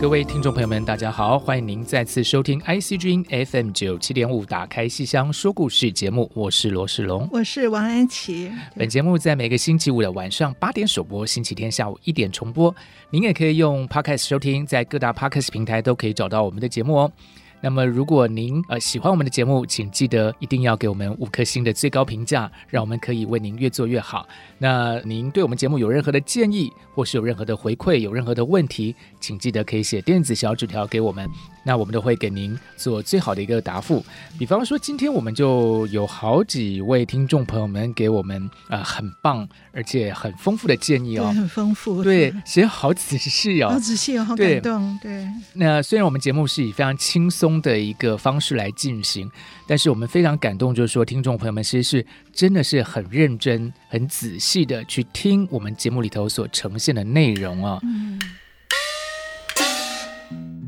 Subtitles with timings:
[0.00, 8.48] 各位听众朋友们，大家好，欢迎您再次收听 IC 之音 FM 九七点五，打开戏箱说故事节目，我是罗世龙，我是王安琪。
[8.76, 12.72] 本节目在每个星期五的晚上八点首播，星期天下午一点重播。
[13.10, 17.12] 您也可以用 Podcast 收听，在各大 Podcast 平台都可以找到我们的节目哦。
[17.60, 24.26] 那么，如果您呃喜欢我们的节目，请记得一定要给我们五颗星的最高评价，让我们可以为您越做越好。
[24.58, 31.28] 那您对我们节目有任何的建议，或是有任何的回馈，有任何的问题，请记得可以写电子小纸条给我们，
[31.64, 34.02] 那我们都会给您做最好的一个答复。
[34.38, 45.08] 比方说，今天我们就有好几位听众朋友们给我们呃很棒而且很丰富的建议哦，很丰富，对，写好仔细哦，好仔细哦，好感动，对。
[45.08, 47.58] 对，那虽然我们节目是以非常轻松。
[47.60, 49.28] 的一个方式来进行，
[49.66, 57.80] 但是我们非常感动，就是说听众朋友们其实是真的是很认真、很仔细的去听我们节目里头所呈现的内容啊。
[57.82, 58.18] 嗯。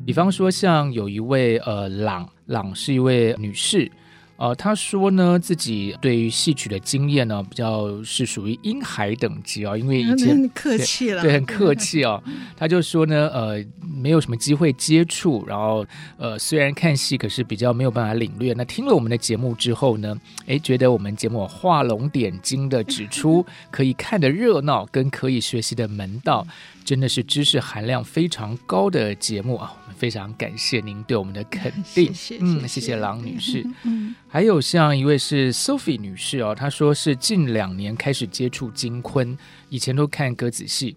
[0.06, 3.90] 比方说，像有一位呃朗朗是一位女士。
[4.36, 12.22] 呃，她说呢，自己对于戏曲的经验呢，比较是属于婴孩等级哦，因为以前客气了，对，很客气哦。
[12.56, 13.62] 她就说呢，呃，
[14.02, 15.84] 没有什么机会接触，然后
[16.16, 18.54] 呃，虽然看戏，可是比较没有办法领略。
[18.54, 20.16] 那听了我们的节目之后呢，
[20.46, 26.46] 哎，觉得我们节目画龙点睛的指出 可以看的热闹跟可以学习的门道。
[26.84, 29.72] 真的是知识含量非常高的节目啊！
[29.82, 33.64] 我们非常感谢您对我们的肯定， 谢谢嗯，谢谢郎女士。
[33.84, 39.36] 嗯，还有像一位是 Sophie 女士哦，她说是近两年开始接触金昆，
[39.68, 40.96] 以前都看格子戏。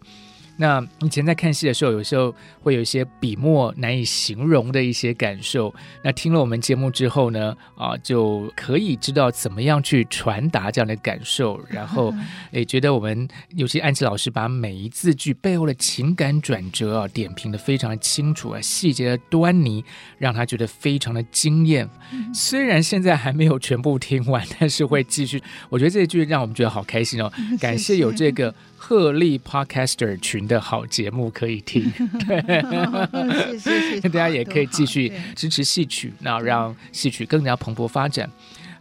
[0.58, 5.74] 那以前在看戏的时候，有时候会有一些笔墨难以形容的一些感受。
[6.04, 11.60] 那听了我们节目之后呢，啊，就可以知道怎么样去传达这样的感受。
[11.70, 12.14] 然后，
[12.52, 19.84] 也 觉得我们尤其安琪老师把每一字句背后的情感转折啊，点评的非常的清楚啊，细节的端倪
[20.20, 21.90] 让他觉得非常的惊艳。
[22.34, 25.42] 虽然现在还没有全部听完，但是会继续。
[25.70, 28.54] 我觉得这一句让我们觉得好开心哦， 感谢有这个。
[28.86, 31.92] 鹤立 Podcaster 群的好节目可以听，
[32.28, 38.30] 对，谢谢，大家也可以继续支持戏曲，那让戏曲更加蓬勃发展。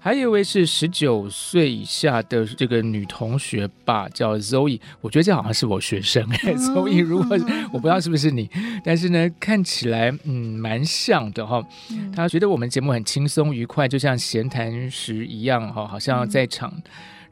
[0.05, 7.39] 还有一位是十九岁以下的这个女同学吧，叫 Zoe，我觉得这好像是我学生哎， Zoe，如果
[7.73, 8.51] 我不知道是不是你，
[8.85, 11.65] 但是呢，看起来嗯蛮像的哈。
[12.13, 16.75] 她觉得我们节目很轻松愉快，就像闲谈时一样哈，好像在场。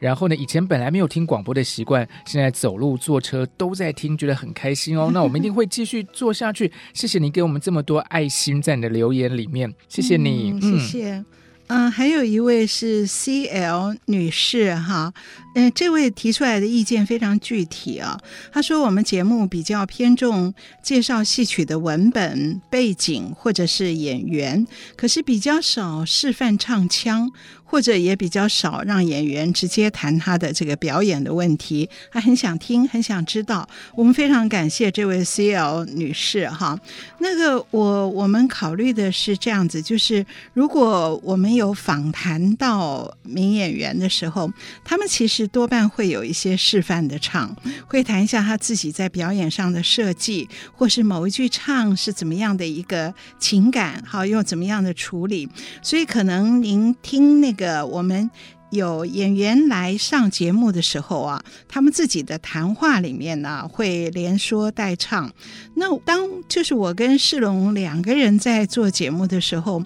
[0.00, 5.10] 然后呢，以前本来没有听广播的习惯，现在走路、坐车都在听，觉得很开心哦。
[5.14, 6.72] 那我们一定会继续做下去。
[6.92, 11.24] 谢谢你给我们这么多爱心在你的留言里面，谢谢你，嗯、谢谢。
[11.68, 15.12] 嗯，还有一位是 CL 女士哈，
[15.54, 18.18] 嗯，这位提出来的意见非常具体啊。
[18.52, 24.66] 他说我们节目比较偏重介绍戏曲的文本背景或者是演员，
[24.96, 27.30] 可是比较少示范唱腔。
[27.70, 33.68] 或者也比较少让演员直接谈他的这个表演的问题，他很想听，很想知道。
[33.94, 36.76] 我们非常感谢这位 CL 女士哈。
[37.20, 44.50] 那个我我们考虑的是这样子，就是如果我们有访谈到名演员的时候，
[44.84, 47.54] 他们其实多半会有一些示范的唱，
[47.86, 55.48] 会谈一下他自己在表演上的设计，或是某一句唱是怎么样的一个情感，好，又怎么样的处理。
[55.80, 57.60] 所以可能您听那个。
[57.60, 58.30] 个我们
[58.70, 65.30] 有演员来上节目的时候啊，他们自己的谈话里面呢会连说带唱。
[65.74, 69.84] 那当就是我跟世龙两个人在做节目的时候，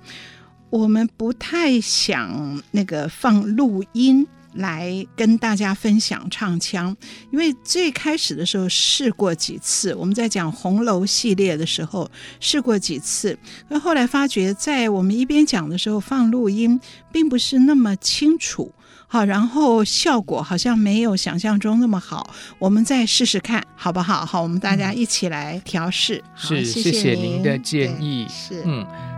[0.71, 4.25] 我们不太想那个放录音。
[4.55, 6.97] 来跟大家分享唱腔，
[7.31, 12.11] 因为最开始的时候试过几次，我们在讲红楼系列的时候
[12.41, 16.81] 试过几次，那后来发觉在我们一边讲的时候放录音
[17.13, 18.73] 并不是那么清楚，
[19.07, 24.25] 好，然后效果好像没有想象中那么好，我们再试试看好不好？
[24.25, 26.23] 好，我们大家一起来调试。
[26.37, 28.27] 是，谢谢您的建议。
[28.29, 29.14] 是，嗯。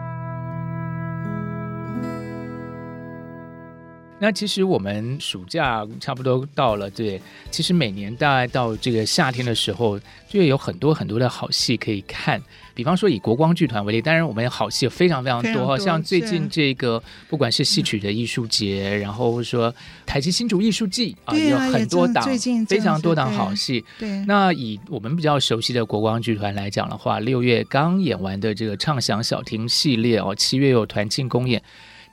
[4.18, 7.20] 那其实我们暑假差不多到了，对。
[7.50, 12.42] 其实每年大概到这个夏天的时候，就会有很多很多的好戏可以看。
[12.74, 19.72] 比方说以国光剧团为例，当然我们好戏非常非常多，常多像最近这个不管是戏曲的艺术节，然后说
[20.06, 22.24] 台积新竹艺术季啊，有很多档
[22.66, 23.84] 非常多档好戏。
[23.98, 24.24] 对。
[24.26, 31.62] 那以我们比较熟悉的国光剧团来讲的话，六月刚演完的这个畅想小厅系列哦，七月有团庆公演。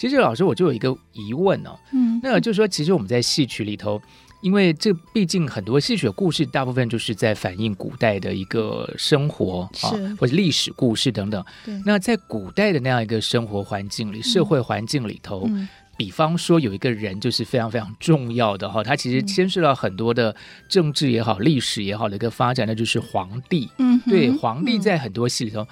[0.03, 4.01] 其实老师，我就有一个疑问哦，嗯，那个就是说，其实我们在戏曲里头，
[4.41, 11.41] 因为这毕竟很多戏曲的故事，大部分就是在反映古代的一个生活啊，或者历史故事等等。
[11.63, 15.50] 对，那在古代的那样一个生活环境里，社会环境里头。
[15.95, 20.35] 比方说，有一个人就是非常非常重要的哈，他其实牵涉到很多的
[20.67, 23.69] 政治也好、历史也好的一个发展，那就是皇帝。
[23.77, 25.65] 嗯，对，皇帝在很多戏里头，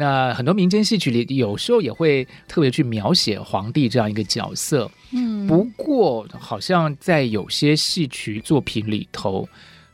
[0.00, 4.88] 那很多民间戏曲里有时候也会特别去描写皇帝这样一个角色。
[5.10, 9.48] 嗯，不过好像在有些戏曲作品里头，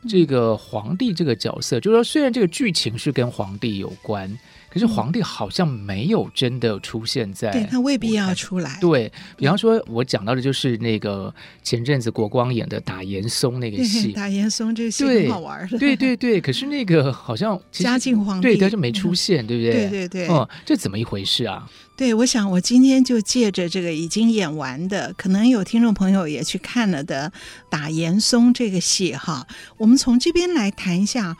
[0.07, 4.31] 这个皇帝这个角色，就是说虽然这个剧情是跟皇帝有关。
[4.75, 8.77] 可是皇帝好像没有真的出现在，对，他未必要出来。
[8.81, 11.33] 对，比方说，我讲到的就是那个
[11.63, 15.65] 前阵子国光演的打严嵩那个戏， 打严嵩这个戏很好玩。
[15.79, 19.71] 对对对， 可是那个好像嘉靖皇帝对，他就没出现，对不对？
[19.87, 21.65] 对对对，哦，这怎么一回事啊？
[21.95, 27.31] 对，我想我今天就借着这个已经演完的，可能有听众朋友也去看了的
[27.69, 31.37] 打严嵩这个戏哈，我们从这边来谈一下，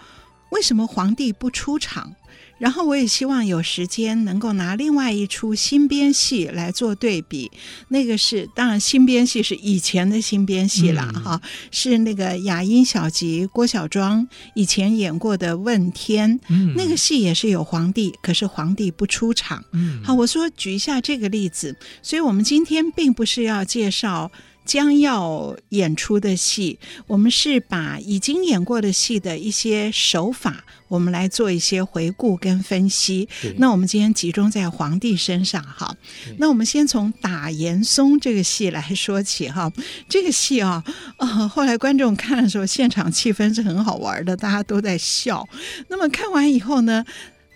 [0.52, 2.14] 为什么皇帝不出场？
[2.58, 7.52] 然后我也希望有时间能够拿另外一出新编戏来做对比，
[7.90, 19.64] 那个是当然新编戏是以前的新编戏了哈，嗯、是那个雅音小集郭小庄以前演过的《问天》，嗯，那个戏也是有皇帝，可是皇帝不出场。
[19.74, 24.32] 嗯，好，我说举一下这个例子，所以我们今天并不是要介绍。
[24.66, 33.30] 将要演出的戏，我们是把已经演过的戏的一些手法，我们来做一些回顾跟分析。
[33.58, 35.96] 那我们今天集中在皇帝身上，哈。
[36.40, 39.72] 那我们先从打严嵩这个戏来说起，哈。
[40.10, 40.84] 这个戏啊，
[41.18, 45.48] 呃，后来观众看的时候，现场气氛是很好玩的，大家都在笑。
[45.90, 47.06] 那么看完以后呢，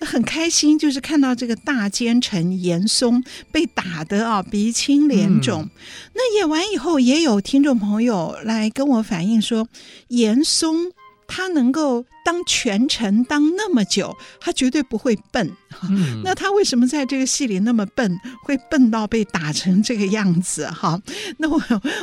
[0.05, 5.63] 很开心，就是看到这个大奸臣严嵩被打得啊鼻青脸肿。
[5.63, 5.69] 嗯、
[6.13, 9.67] 那演完以后，也有听众朋友来跟我反映说，
[10.07, 10.91] 严嵩。
[11.31, 15.51] 他能够当权臣当那么久，他绝对不会笨。
[15.89, 20.67] 嗯、那他为什么在这个戏里那么笨，会笨到被打成这个样子？
[20.67, 20.99] 哈，
[21.37, 21.59] 那我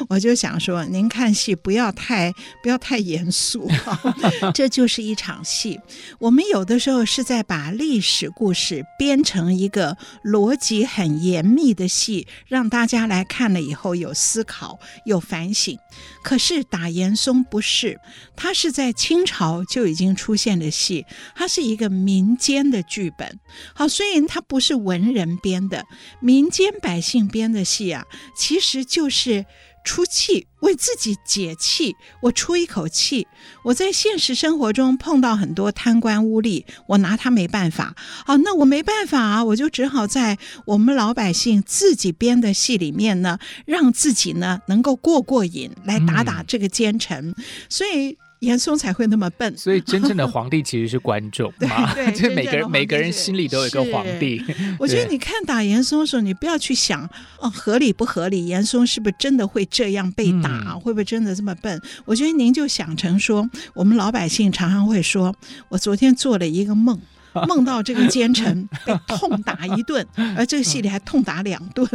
[0.08, 3.70] 我就想说，您看戏不要太不要太严肃，
[4.52, 5.78] 这就是一场戏。
[6.18, 15.78] 我们有的时候是在把历史故事编成一个逻辑很严密的戏，让大家来看了以后有思考、有反省。
[16.24, 18.00] 可是打严嵩不是，
[18.34, 21.04] 他是在清朝就已经出现的戏，
[21.34, 23.38] 它是一个民间的剧本。
[23.74, 25.84] 好，虽然它不是文人编的，
[26.20, 28.04] 民间百姓编的戏啊，
[28.34, 29.44] 其实就是。
[29.88, 31.94] 出气，为自己解气。
[32.20, 33.28] 我出一口气。
[33.62, 37.94] 我在现实生活中碰到很多贪官污吏，我拿他没办法。
[38.26, 47.28] 好，那我没办法啊，我就只好在我们老百姓自己编的戏里面呢，让自己呢能够过过瘾，来打打这个奸臣。
[47.28, 47.34] 嗯、
[47.68, 48.18] 所以。
[48.40, 54.42] 严嵩才会那么笨，所以真正的皇帝其实是观众嘛， 对， 就每个人每个人心里都有一个皇帝。
[54.78, 57.08] 我觉得你看打严嵩的时候，你不要去想
[57.40, 61.80] 哦合理不合理，严嵩是不是真的会这样被打，嗯、会不会真的这么笨？
[62.04, 65.34] 我觉得您就想成说，我们老百姓常常会说，
[65.68, 67.00] 我昨天做了一个梦。
[67.46, 71.86] 梦到这个奸臣 被痛打一顿， 而这个戏里还痛打两顿。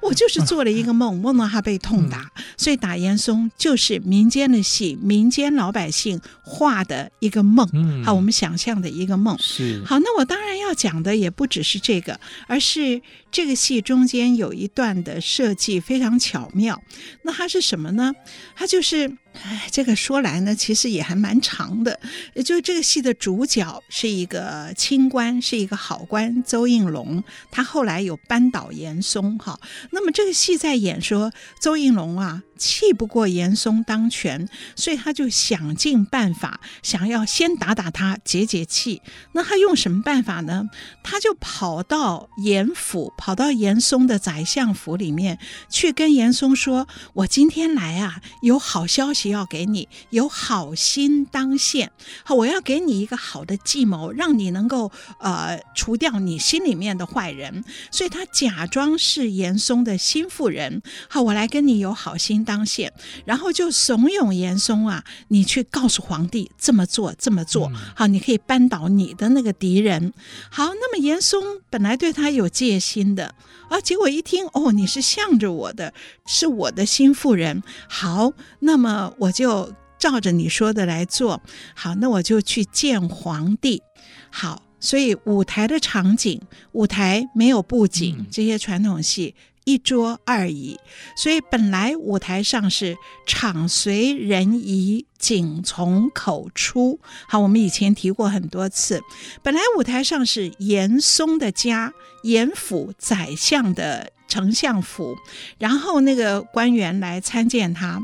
[0.00, 7.66] 我就是做了一个梦，梦到他被痛打，所以打严嵩就是民间的戏，民间老百姓画的一个梦，
[8.04, 9.36] 好，我们想象的一个梦。
[9.38, 13.00] 是好，那我当然要讲的也不只是这个，而是
[13.30, 16.82] 这个戏中间有一段的设计非常巧妙。
[17.22, 18.12] 那它是什么呢？
[18.56, 19.12] 它就是。
[19.34, 21.98] 哎，这个说来呢，其实也还蛮长的。
[22.34, 27.22] 也就是这个戏的主角是一个清官，是一个好官邹应龙。
[27.50, 29.58] 他后来有扳倒严嵩，哈。
[29.92, 32.42] 那么这个戏在演说邹应龙啊。
[32.58, 39.00] 气不过严嵩当权，所以他就想尽办法，想要先打打他解解气。
[39.30, 40.68] 那他用什么办法呢？
[41.04, 45.38] 他就跑到严府，跑到严嵩的宰相府里面
[45.70, 51.90] 去，跟严嵩说：“我今天来啊，有好消息要给你，有好心当现。
[52.24, 57.64] 好，我要给你一个好的计谋，让你能够呃除掉你心里面的坏人。
[57.90, 60.82] 所以他假装是严嵩的心腹人。
[61.08, 62.92] 好，我来跟你有好心。”当县，
[63.24, 70.12] 然后就怂恿严嵩啊，你去告诉皇帝这么做，这么做，好，你可以扳倒你的那个敌人。
[70.50, 73.34] 好，那么严嵩本来对他有戒心的
[73.68, 75.92] 啊，结果一听哦，你是向着我的，
[76.26, 77.62] 是我的心腹人。
[77.88, 81.40] 好，那么我就照着你说的来做。
[81.74, 83.82] 好，那我就去见皇帝。
[84.30, 86.40] 好，所以舞台的场景，
[86.72, 89.34] 舞台没有布景，这些传统戏。
[89.68, 90.80] 一桌二椅，
[91.14, 92.96] 所以本来舞台上是
[93.26, 96.98] 场随人移，景从口出。
[97.28, 99.02] 好，我们以前提过很多次，
[99.42, 105.18] 本来舞台上是严嵩的家，严府宰相的丞相府，
[105.58, 108.00] 然后那个官员来参见他，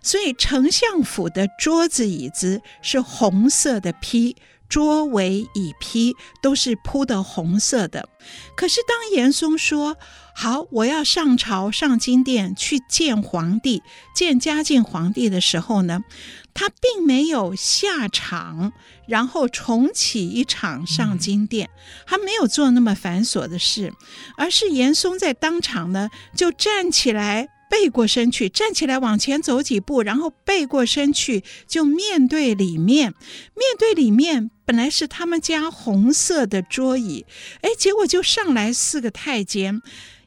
[0.00, 4.36] 所以丞相府的桌子椅子是红色的披。
[4.68, 8.08] 桌围椅披都是铺的红色的，
[8.54, 9.96] 可是当严嵩说
[10.34, 13.82] 好，我要上朝上金殿去见皇帝，
[14.14, 16.04] 见嘉靖皇帝的时候呢，
[16.52, 18.72] 他并没有下场，
[19.06, 21.70] 然后重启一场上金殿，
[22.06, 23.94] 他没有做那么繁琐的事，
[24.36, 27.48] 而是严嵩在当场呢就站起来。
[27.68, 33.14] 背过身去，站起来往前走几步，然后背过身去，就面对里面。
[33.54, 37.26] 面对里面本来是他们家红色的桌椅，
[37.62, 39.82] 哎，结果就上来四个太监，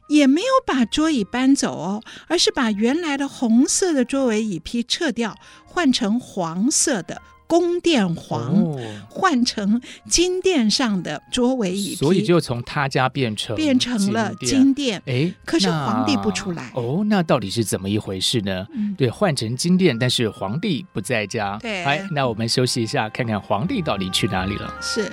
[0.08, 7.20] 也没有把桌椅搬走哦，而是把原来的红色的桌围椅皮撤掉，换成黄色的。
[7.52, 8.78] 宫殿黄
[9.10, 9.78] 换成
[10.08, 15.02] 金殿上的桌围椅，所以就从他家变成变成了金殿。
[15.04, 18.66] 哎，可是皇帝不出来哦，那到底是怎么一回事呢？
[18.72, 21.58] 嗯、对，换成金殿，但是皇帝不在家。
[21.60, 24.74] 对，哎，那我们休息一下，看看皇帝到底去哪里了。
[24.80, 25.12] 是。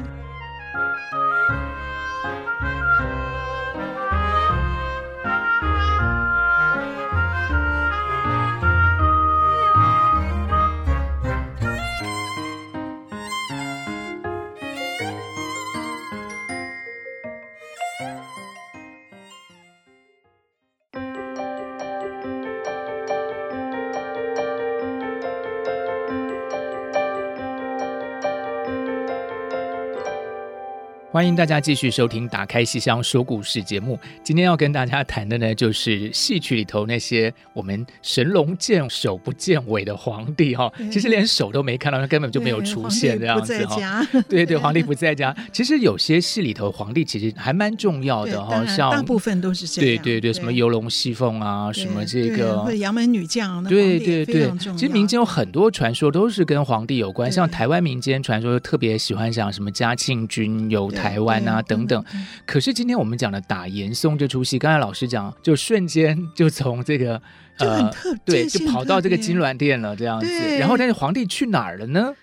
[31.12, 33.98] 欢迎大家继续收听《打开戏箱说故事》节目。
[34.24, 40.72] 今天要跟大家谈的呢，就是戏曲里头那些我们神龙见首不见尾的皇帝哈。
[40.92, 44.06] 其实连手都没看到，他根本就没有出现这样子哈。
[44.30, 45.36] 对对， 皇帝不在家。
[45.52, 50.04] 其实有些戏里头皇帝其实还蛮重要的哈，像大部分都是这样。
[50.04, 54.48] 对对对，什么游龙戏凤啊，什么这个杨门女将，对对对。
[54.78, 61.20] 其实民间有很多传说都是跟皇帝有关，像台湾民间传说特别喜欢讲什么嘉庆君游台。
[61.20, 62.02] 湾啊，等等。
[62.46, 67.22] 可是今天我们讲的打严嵩这出戏，刚才老师讲，就瞬间就从这个
[67.58, 70.28] 呃，对，就跑到这个金銮殿了，这样子。
[70.58, 72.14] 然后，但是皇帝去哪儿了呢？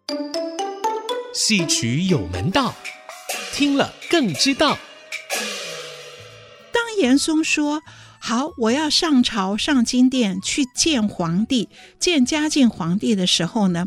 [1.34, 2.74] 戏曲有门道，
[3.52, 4.78] 听了更知道。
[6.72, 7.82] 当严嵩说
[8.18, 11.68] 好，我要上朝上金殿去见皇帝，
[11.98, 13.84] 见嘉靖皇帝的时候呢，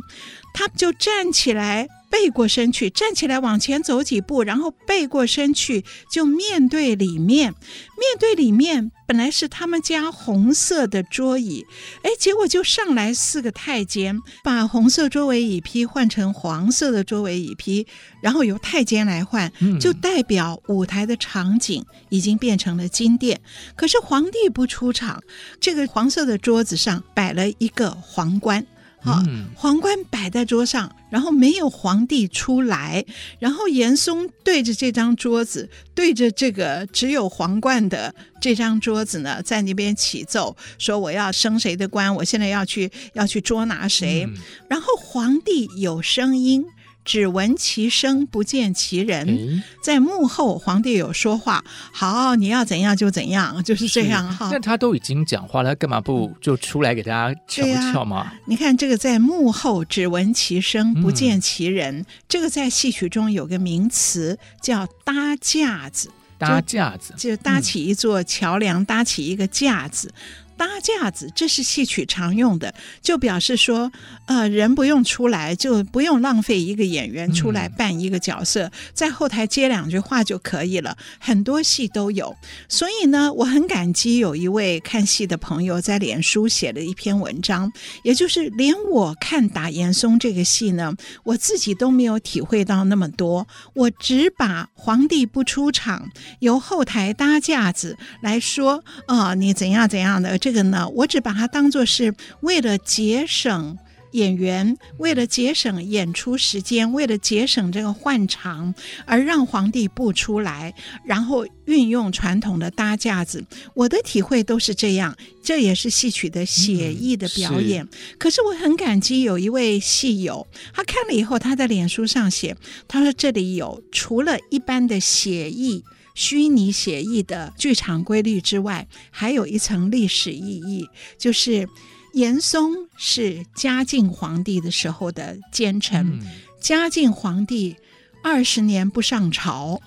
[0.53, 1.87] 他就站起来。
[2.09, 7.53] 背过身去，站起来往前走几步，然后背过身去，就面对里面。
[7.99, 11.65] 面对里面本来是他们家红色的桌椅，
[12.01, 17.85] 哎，结果就上来四个太监，把红色桌围椅披换成黄色的桌围椅披，
[18.21, 23.41] 然后由太监来换，就代表舞台的场景已经变成了金殿。
[23.75, 25.21] 可是皇帝不出场，
[25.59, 28.65] 这个黄色的桌子上摆了一个皇冠。
[29.01, 29.23] 好，
[29.55, 33.05] 皇冠摆在桌上，然后没有皇帝出来，
[33.39, 44.25] 然后严嵩对着这张桌子，对着这个只有皇冠的这张桌子呢，在那边起奏，说我要升谁的官，我现在要去要去捉拿谁。
[44.27, 44.33] 嗯、
[44.69, 46.65] 然后皇帝有声音，
[47.09, 49.63] 只闻其声，不见其人。
[49.81, 54.47] 在幕后，皇帝有说话，好，你要怎样就怎样， 就是这样哈。
[54.51, 58.17] 那他都已经讲话了，他干嘛不就出来给大家瞧瞧吗？
[58.17, 61.97] 啊、你看这个，在幕后只闻其声，不见其人。
[61.97, 70.13] 嗯、这个在戏曲中有个名词叫搭架子，搭架子就，就搭起一座桥梁，嗯、搭起一个架子。
[70.59, 73.89] 搭架子，这是戏曲常用的，就表示说，
[74.25, 80.97] 呃，人不用出来，就不用浪费一个演员出来扮一个角色，嗯、在后台接两句话就可以了。
[81.17, 82.35] 很多戏都有，
[82.67, 87.71] 所以呢，我很感激有一位看戏的朋友在脸书写了一篇文章，
[88.03, 103.77] 也就是连我看打严嵩这个戏呢，我自己都没有体会到那么多，我只把皇帝不出场，由后台搭架子来说，啊、呃，你怎样怎样的这这个呢，我只把它当作是为了节省
[104.13, 108.73] 演员，为了节省演出时间，为了节省这个换场，
[109.05, 110.73] 而让皇帝不出来，
[111.05, 113.45] 然后运用传统的搭架子。
[113.75, 117.87] 我的体会都是这样，这也是戏曲的写意的表演。
[118.17, 125.83] 可是我很感激有一位戏友，他看了以后，他在脸书上写，他说这里有除了一般的写意。
[126.19, 131.69] 虚拟写意的剧场规律之外，还有一层历史意义，就是
[132.11, 136.19] 严嵩是嘉靖皇帝的时候的奸臣。
[136.59, 137.77] 嘉靖皇帝
[138.21, 139.81] 二十年不上朝，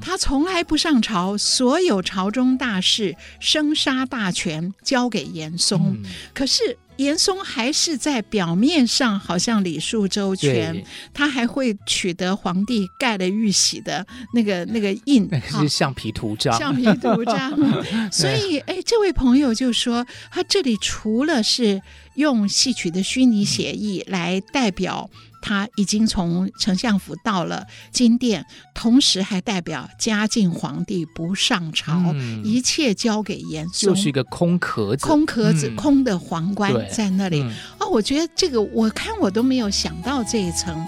[0.00, 6.02] 他从来不上朝，所有朝中大事、生杀大权交给严嵩。
[6.32, 6.78] 可是。
[6.96, 16.56] 严嵩还是在表面上好像礼数周全，他还会取得皇帝盖了玉玺的那个 那个印， 是橡皮图章。
[16.58, 17.52] 橡皮图章。
[18.10, 21.80] 所以，哎，这位朋友就说，他这里除了是
[22.14, 25.10] 用戏曲的虚拟写意来代表。
[25.46, 37.42] 他已经从丞相府到了金殿，同时还代表嘉靖皇帝不上朝，嗯、一切交给严嵩，就是一个空壳子，空壳子，嗯、空的皇冠在那里。
[37.42, 40.84] 嗯、哦，我觉得这个，我看我都没有想到这一层。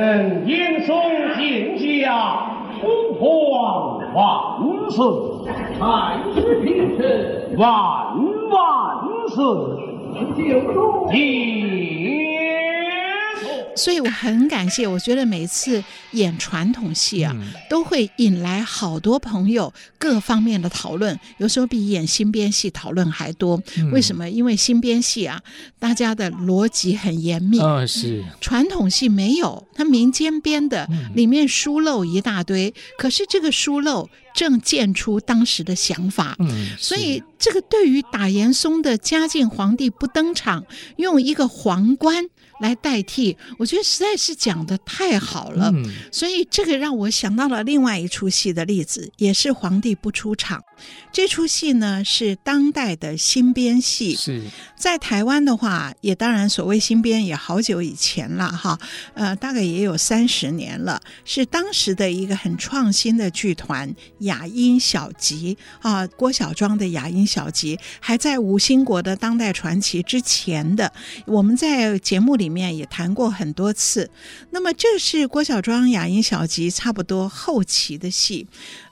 [0.00, 0.94] 嗯，严嵩
[1.36, 2.46] 进驾，
[2.80, 4.20] 红黄万
[4.90, 5.04] 岁，
[5.76, 5.82] 太
[6.32, 7.66] 师平身，万。
[8.48, 8.56] 万
[9.28, 9.44] 岁！
[13.78, 17.34] 所以我很感谢，我觉得每次演传统戏啊，
[17.70, 23.62] 都会引来好多朋友各方面的讨论，有时候比演新编戏讨论还多。
[23.92, 24.28] 为什么？
[24.28, 25.40] 因为新编戏啊，
[25.78, 28.24] 大家的逻辑很严密，嗯，是。
[28.40, 40.64] 传统戏没有，它民间编的里面疏漏一大堆，可是这个疏漏正见出当时的想法，嗯，所以这个对于打严嵩的嘉靖皇帝不登场，
[40.96, 42.28] 用一个皇冠。
[42.60, 50.62] 来代替，我觉得实在是讲的太好了，嗯、所以这个让我想到了另外一出戏的例子，也是皇帝不出场。
[51.12, 54.42] 这出戏呢是当代的新编戏，是。
[54.76, 58.78] 在台湾的话，也当然所谓新编也好久以前了哈，
[59.14, 70.92] 呃，大概也有三十年了，是当时的一个很创新的剧团雅音小集啊，郭小庄的雅音小集，还在吴兴国的当代传奇之前的，
[71.26, 74.10] 我们在节目里面也谈过很多次。
[74.50, 78.46] 那么这是郭小庄雅音小集差不多后期的戏。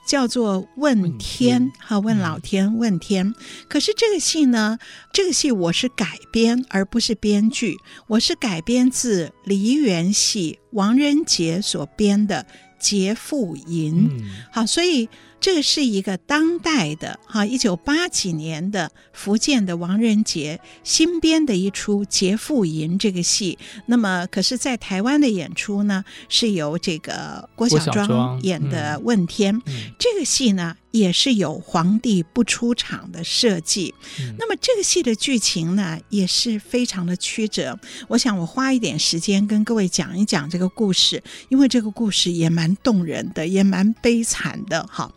[0.06, 3.34] 叫做问天，哈，问老天，问天。
[3.68, 4.78] 可是这个戏呢，
[5.12, 12.46] 这个戏我是改编，而不是编剧，我是改编自梨园戏王仁杰所编的
[12.78, 14.08] 《劫富银》。
[14.52, 15.08] 好，所以。
[15.40, 23.58] 这个是一个当代的哈，一九八几年的福建的王仁杰新编的一出《劫富银》这个戏。
[23.86, 29.56] 那么，可是，在台湾的演出呢，是由这个郭小庄演的问天。
[29.66, 33.94] 嗯、这个戏呢，也是有皇帝不出场的设计。
[34.20, 37.78] 嗯、那么，这个戏的剧情呢，也是非常的曲折。
[38.08, 44.86] 我想，我花一点时间跟各位讲一讲这个故事，因为这个故事也蛮动人的，也蛮悲惨的。
[44.86, 45.12] 哈。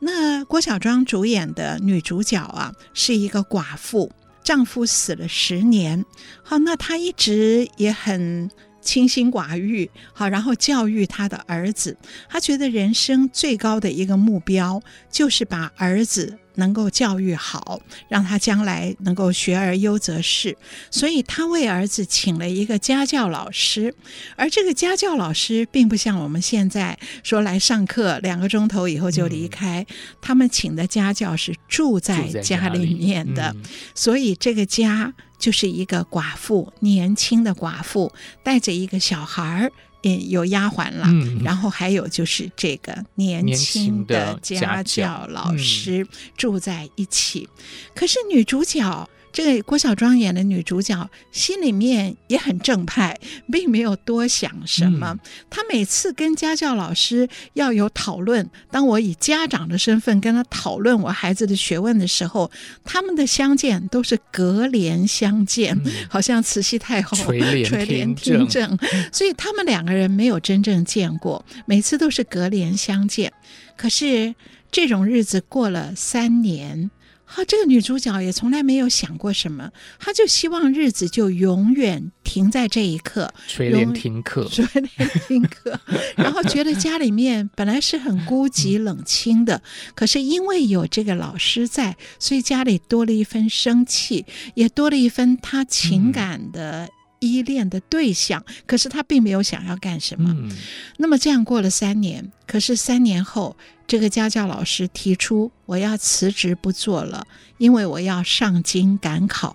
[0.00, 4.10] 那郭小庄主演的女主角啊，是一个寡妇，
[4.42, 6.04] 丈夫死了十年。
[6.42, 8.50] 好，那她一直也很
[8.82, 11.96] 清心寡欲，好，然后教育他的儿子。
[12.28, 16.38] 他觉得人生最高的一个目标，就是把儿子。
[16.54, 20.56] 能够教育好，让他将来能够学而优则仕，
[20.90, 23.94] 所以他为儿子请了一个家教老师，
[24.36, 33.62] 而这个家教老师并不像我们现在说来上课两个钟头以后就离开，嗯、他们请的家教是住在家里面的，嗯、
[33.94, 35.14] 所以这个家。
[35.38, 38.12] 就是一个寡妇，年轻的寡妇，
[38.44, 39.72] 带着一个小孩儿。
[40.02, 47.48] 嗯，有丫鬟了，嗯，然后还有就是这个年轻的家教老师住在一起。
[47.50, 49.08] 嗯，可是女主角。
[49.32, 53.18] 这个郭小庄演的女主角心里面也很正派，
[53.50, 55.16] 并没有多想什么。
[55.48, 62.50] 她每次跟家教老师要有讨论，当我以家长的身份跟她讨论我孩子的学问的时候，
[62.84, 67.40] 他们的相见都是隔帘相见，好像慈禧太后垂
[67.86, 68.78] 帘听政，
[69.10, 73.32] 所以他们两个人没有真正见过，每次都是隔帘相见。
[73.76, 74.34] 可是
[74.70, 76.90] 这种日子过了三年。
[77.34, 85.80] 好，这个女主角也从来没有想过什么，她就希望日子就永远停在这一刻，垂帘听课，垂帘听课。
[86.14, 89.62] 然后觉得家里面本来是很孤寂冷清的，
[89.94, 96.90] 可是因为有这个老师在，所以家里多了一分生气，也多了一分她情感的
[97.22, 98.42] 依恋的对象。
[98.46, 100.34] 嗯、可是他并没有想要干什么。
[100.36, 100.50] 嗯、
[100.98, 103.56] 那么这样过了三年，可是三年后。
[103.84, 107.26] 这个家教老师提出，我要辞职不做了，
[107.58, 109.54] 因为我要上京赶考。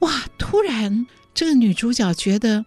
[0.00, 0.24] 哇！
[0.38, 2.64] 突然，这个女主角觉得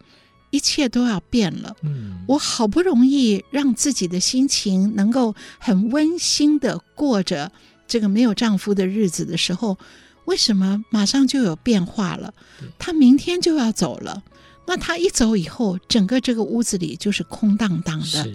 [0.49, 1.75] 一切都要变了。
[1.81, 7.51] 嗯，我好不容易让自己的心情能够很温馨的过着
[7.85, 9.77] 这个没有丈夫的日子的时候，
[10.23, 12.33] 为什么马上就有变化了？
[12.77, 14.23] 她明天就要走了。
[14.69, 18.32] 那他一走以后，整个这个屋子里就是空荡荡的，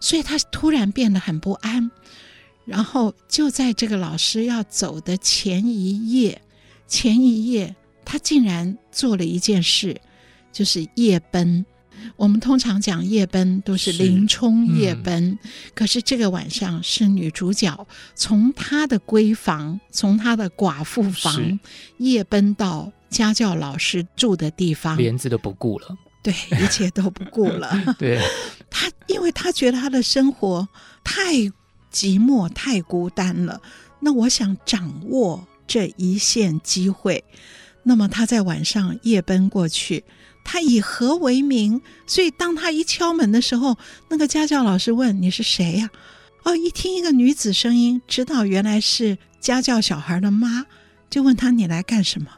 [0.00, 1.90] 所以他突然变得很不安。
[2.66, 6.42] 然后就在这个老师要走的前一夜，
[6.86, 7.74] 前一夜
[8.04, 9.98] 他竟然做了一件事，
[10.52, 11.64] 就是夜奔。
[12.16, 15.38] 我们通常讲夜奔都是林冲夜奔，
[15.74, 21.58] 可是这个晚上是女主角从她的闺房，从她的寡妇房
[21.96, 27.70] 夜奔到家教老师住的地方，连子都不顾了，对，一切都不顾了。
[27.98, 28.20] 对，
[28.70, 30.68] 他因为他觉得他的生活
[31.02, 31.50] 太。
[31.90, 33.62] 寂寞太孤单了，
[34.00, 37.24] 那我想掌握这一线机会。
[37.84, 40.04] 那么他在晚上夜奔过去，
[40.44, 41.80] 他以何为名？
[42.06, 43.78] 所以当他一敲门的时候，
[44.10, 45.88] 那个家教老师问：“你是谁呀？”
[46.44, 50.66] 哦，一听一个女子声音，知道原来是家教小孩的妈，
[51.08, 52.28] 就问他：“你来干什么？”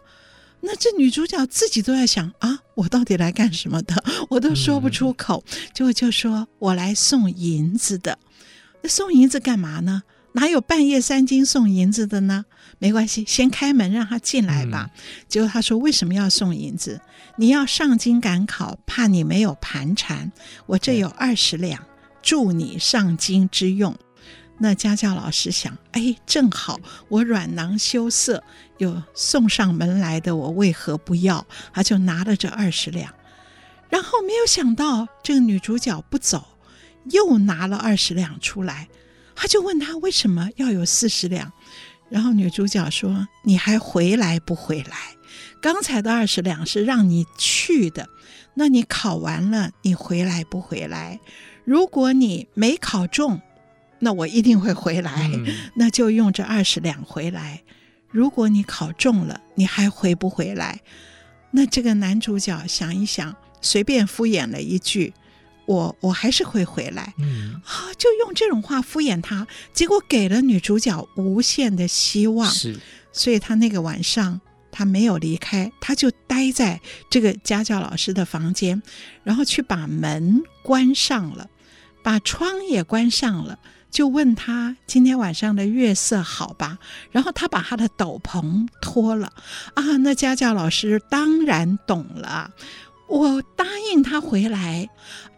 [0.63, 4.03] 那这女主角自己都在想：啊，我到底来干什么的？
[4.29, 5.43] 我都说不出口，
[5.75, 8.19] 结果就说：“我来送银子的。”
[8.83, 10.03] 那送银子干嘛呢？
[10.33, 12.45] 哪有半夜三更送银子的呢？
[12.79, 14.91] 没关系，先开门让他进来吧。
[14.95, 17.01] 嗯、结果他说：“为什么要送银子？
[17.37, 20.31] 你要上京赶考，怕你没有盘缠，
[20.67, 21.85] 我这有二十两，
[22.23, 23.97] 助你上京之用。”
[24.61, 28.45] 那家教老师想：“哎，正好我软囊羞涩，
[28.79, 33.13] 有送上门来的，我为何不要？”他就拿了这二十两，
[33.89, 36.47] 然后没有想到这个女主角不走。
[37.05, 38.87] 又拿了二十两出来，
[39.35, 41.51] 他就问他为什么要有四十两，
[42.11, 45.17] 然后女主角说：“你还回来不回来？
[45.63, 48.07] 刚才的二十两是让你去的，
[48.53, 51.19] 那你考完了，你回来不回来？
[51.65, 53.41] 如果你没考中，
[54.01, 57.63] 那我一定会回来，嗯、那就用这二十两回来。
[58.11, 60.81] 如果你考中了，你还回不回来？
[61.53, 65.13] 那这个男主角想一想，随便敷衍了一句。”
[65.67, 72.51] 我我还是会回来，嗯啊，就用这种话敷衍他，结果给了女主角无限的希望。
[72.51, 72.77] 是，
[73.13, 74.41] 所以他那个晚上
[74.73, 78.83] 他没有离开，他就待在这个家教老师的房间，
[79.23, 81.49] 然后去把门关上了，
[82.03, 83.57] 把窗也关上了，
[83.91, 86.79] 就问他今天晚上的月色好吧？
[87.11, 89.33] 然后他把他的斗篷脱了，
[89.75, 92.51] 啊，那家教老师当然懂了。
[93.09, 94.89] 我答应他回来，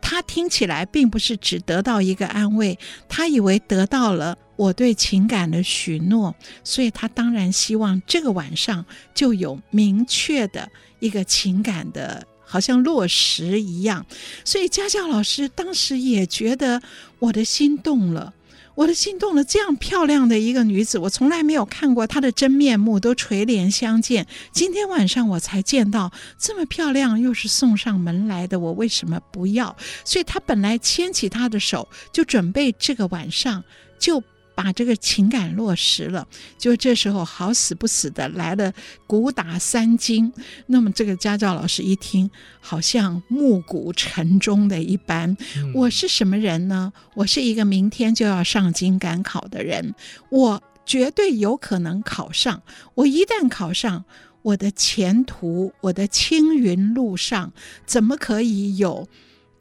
[0.03, 8.85] 他听起来并不是只得到一个安慰，他以为得到了我对情感的许诺，所以他当然希望这个晚上
[9.15, 14.05] 就有明确的一个情感的，好像落实一样。
[14.45, 16.83] 所以家教老师当时也觉得
[17.19, 18.35] 我的心动了。
[18.75, 24.27] 我的心动了，这样漂亮的一个女子，我从来没有看过她的真面目，都垂帘相见。
[24.53, 29.77] 今天晚上我才见到这么漂亮，又是送上门来的，我为什么不要？
[30.05, 33.63] 所以，他本来牵起她的手，就准备这个晚上
[33.99, 34.23] 就。
[34.63, 36.25] 把这个情感落实了，
[36.57, 38.73] 就这时候好死不死的来了
[39.09, 40.33] 鼓打三更。
[40.69, 45.37] 那么这个家教老师一听，好像暮鼓晨钟的一般。
[45.57, 46.93] 嗯、我是什么人呢？
[47.15, 49.97] 我是一个明天就要上京赶考的人，
[50.31, 52.63] 我绝对有可能考上。
[52.95, 54.05] 我一旦考上，
[54.43, 57.53] 我的前途，我的青云路上，
[57.85, 59.09] 怎么可以有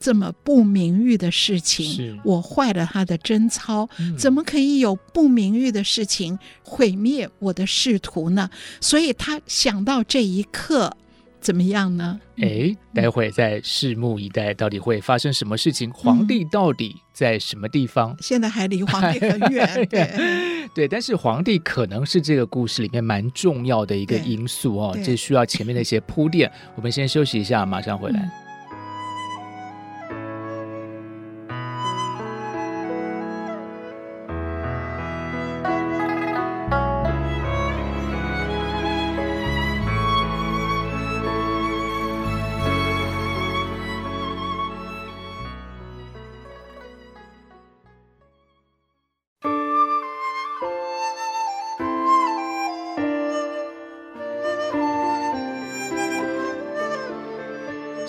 [0.02, 1.86] 这么不名誉的事情？
[1.86, 8.50] 是我坏了他的贞操，嗯怎么可以有不名誉的事情毁灭我的仕途呢？
[8.80, 10.96] 所以他想到这一刻。
[11.40, 12.20] 怎么样呢？
[12.36, 15.90] 哎，待会再拭目以待，到底会发生什么事情？
[15.92, 18.16] 皇帝到底在什么地方？
[18.20, 26.48] 现在还离皇帝很远， 对对，但是皇帝可能是这个故事里面蛮重要的一个因素哦，这需要前面的一些铺垫。
[26.76, 28.20] 我们先休息一下，马上回来。
[28.20, 28.30] 嗯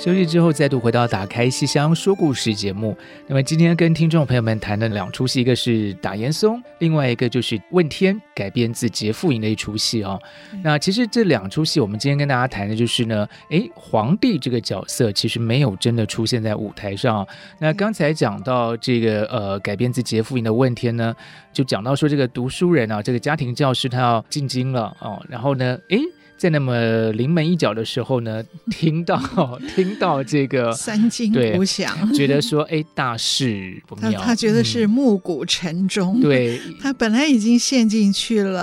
[0.03, 2.93] 休息之后，再度回到《打开戏箱说故事》节目。
[3.25, 10.21] 那么今天跟听众朋友们谈的两出戏，一个是打严嵩，另外一个就是问天，改编自劫富营的一出戏哦。
[10.51, 17.25] 嗯、那其实这两出戏，我们今天跟大家谈的就是呢，诶，皇帝这个角色其实没有真的出现在舞台上。
[17.57, 21.15] 那刚才讲到这个呃，改编自劫富营的问天呢，
[21.53, 26.01] 就讲到说这个读书人啊，这个家庭教师他要进京了哦，然后呢，诶。
[26.43, 29.17] 在那么临门一脚的时候呢， 听到
[29.73, 34.11] 听到这个三惊鼓响，觉得说哎，大事不妙。
[34.19, 38.61] 他他觉得是暮鼓晨钟，嗯、对，他本来已经陷进去了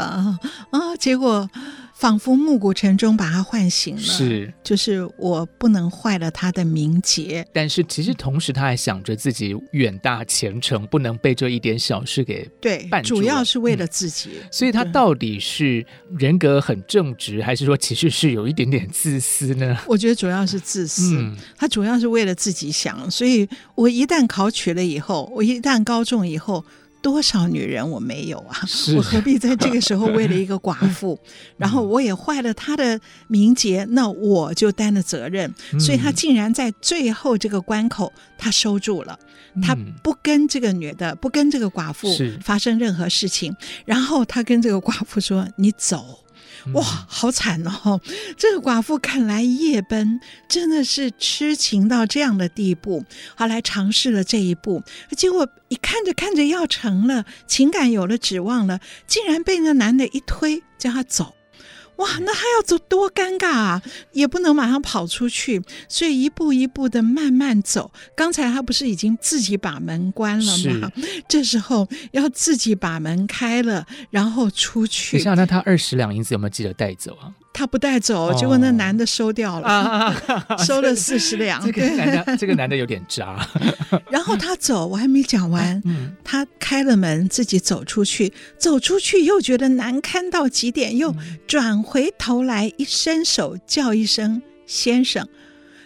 [0.71, 1.49] 啊，结果。
[2.01, 7.47] 仿佛暮鼓晨钟把他唤醒了，是，就是我不能坏了他的名节。
[7.53, 14.31] 但是其实同时他还想着自己远大前程，不能被这一点小事给对，主要是为了自己。
[14.33, 15.85] 嗯、所以他到底是
[16.17, 19.77] 人格很正直，还是说其实是有一点点自私呢？
[19.87, 23.11] 我觉得主要是自私，嗯、他主要是为了自己想。
[23.11, 26.65] 所以我一旦考取了以后，我一旦高中以后。
[27.03, 28.61] 多少女人我没有啊？
[28.97, 31.19] 我何必在这个时候为了一个寡妇，
[31.57, 35.53] 然后我也坏了她的名节，那我就担了责任。
[35.79, 39.19] 所以他竟然在最后这个关口，他收住了，
[39.63, 42.09] 他不跟这个女的，不跟这个寡妇
[42.43, 43.55] 发生任何事情。
[43.85, 46.19] 然后他跟这个寡妇说：“你走。”
[46.75, 48.01] 哇，好惨哦！
[48.37, 54.83] 这个寡妇看来夜奔真的是痴情到这样的地步，后来尝试了这一步，
[55.17, 61.35] 结果一看着看着要成了，情感有了指望了，竟然被那男的一推，叫他走。
[62.01, 63.83] 哇，那他要走多尴尬啊！
[64.13, 67.93] 也不能马上跑出去，所以一步一步的慢慢走。
[68.17, 70.91] 刚才他不是已经自己把门关了吗？
[71.29, 75.19] 这时候要自己把门开了，然后出去。
[75.19, 77.31] 等一下，那他二十两银子有没有记得带走啊？
[77.53, 79.69] 他不带走，结果那男的收掉了，
[80.49, 81.61] 哦、 收了四十两。
[81.65, 83.47] 这个 男的，这个男的有点渣。
[84.11, 85.81] 然后他走，我还没讲完。
[85.85, 91.15] 嗯，他开了门，自己走出去，走出去又觉得难堪到极点，又
[91.47, 95.29] 转回头来一伸手叫一声先生。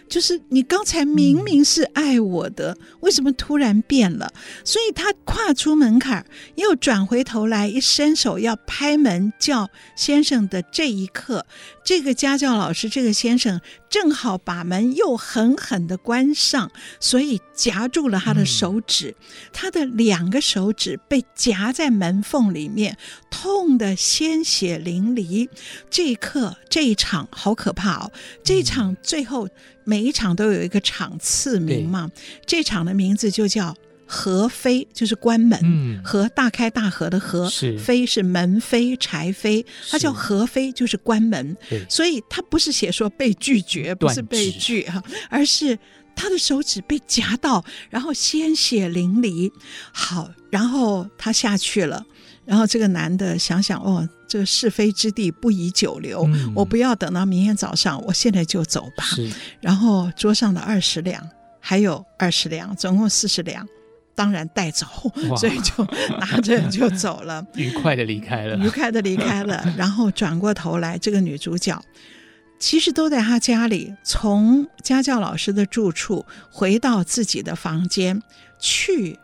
[0.07, 4.31] 就是你刚才明明是爱我的，为什么突然变了？
[4.63, 11.45] 所以他跨出门槛，又转回头来，一伸手要拍门叫先生的这一刻，
[11.85, 22.97] 这个家教老师这个先生正好把门又狠狠的关上，所以夹住了他的手指，嗯、他的两个手指被夹在门缝里面，
[23.29, 25.47] 痛得鲜血淋漓。
[25.91, 28.11] 这一刻，这一场好可怕哦！
[28.43, 29.47] 这一场最后。
[29.87, 32.09] 每一场都有一个场次名嘛，
[32.47, 35.57] 这场的名字就叫合飞，就是关门。
[36.03, 41.55] 合、嗯、大开大合的合，飞是门扉、柴扉，它叫合飞，就是关门。
[41.89, 45.77] 所以它不是写说被拒绝，不是被拒哈，而是
[46.15, 49.51] 他的手指被夹到，然后鲜血淋漓。
[49.91, 52.05] 好，然后他下去了。
[52.45, 59.03] 然后这个男的想想，哦，这个是非之地不宜久留，嗯、我不要等到明天早上，我现在就走吧。
[59.59, 61.27] 然后桌上的二十两
[61.59, 63.67] 还有二十两，总共四十两，
[64.15, 64.87] 当然带走，
[65.37, 65.85] 所以就
[66.19, 69.63] 拿着就走了， 愉快的离开了，愉快的离开了。
[69.77, 71.79] 然后转过头来，这个女主角
[72.57, 78.21] 其实都在她家里，从家教老师的住处回到自己的房间
[78.57, 79.19] 去，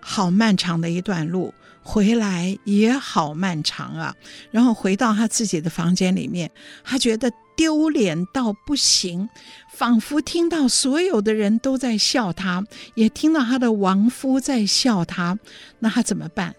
[0.00, 1.52] 好漫长的一段路。
[1.88, 4.12] 回来也好漫长啊，
[4.50, 6.50] 然后回到她自己的房间里面，
[6.82, 9.28] 她觉得丢脸到不行，
[9.72, 12.64] 仿佛听到所有的人都在笑他，
[12.94, 15.38] 也听到他的亡夫在笑他，
[15.78, 16.54] 那他怎么办？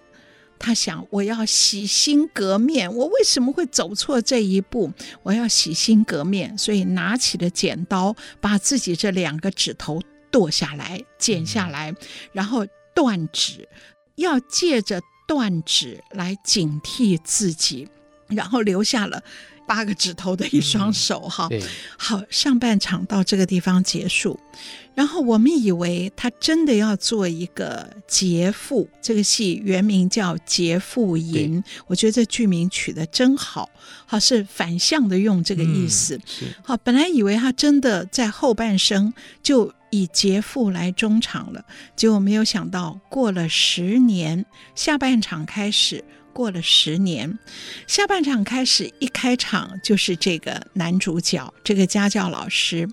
[0.59, 4.91] 他想，我要洗心革面，我为什么会走错这一步？
[5.21, 11.93] 我要洗心革面，所以拿起了剪刀，把自己这两个指头剁下来、剪下来，
[12.31, 13.69] 然后断指，
[14.15, 17.87] 要借着断指来警惕自己，
[18.27, 19.21] 然后留下了。
[19.67, 21.61] 八个指头的一双手，哈、嗯，
[21.97, 24.39] 好，上半场到这个地方结束，
[24.95, 33.69] 然后我们以为他真的要做一个劫富，这个戏原名叫《劫富吟》，我觉得这剧名取得真好，
[34.05, 46.03] 好是反向的用这个意思，嗯、好，本来以为他真的在后半生就以劫富来中场了，结果没有想到过了十年，下半场开始。
[46.37, 47.39] 过了十年，
[47.87, 52.87] 下半场开始，一开场就是这个男主角，这个家教老师。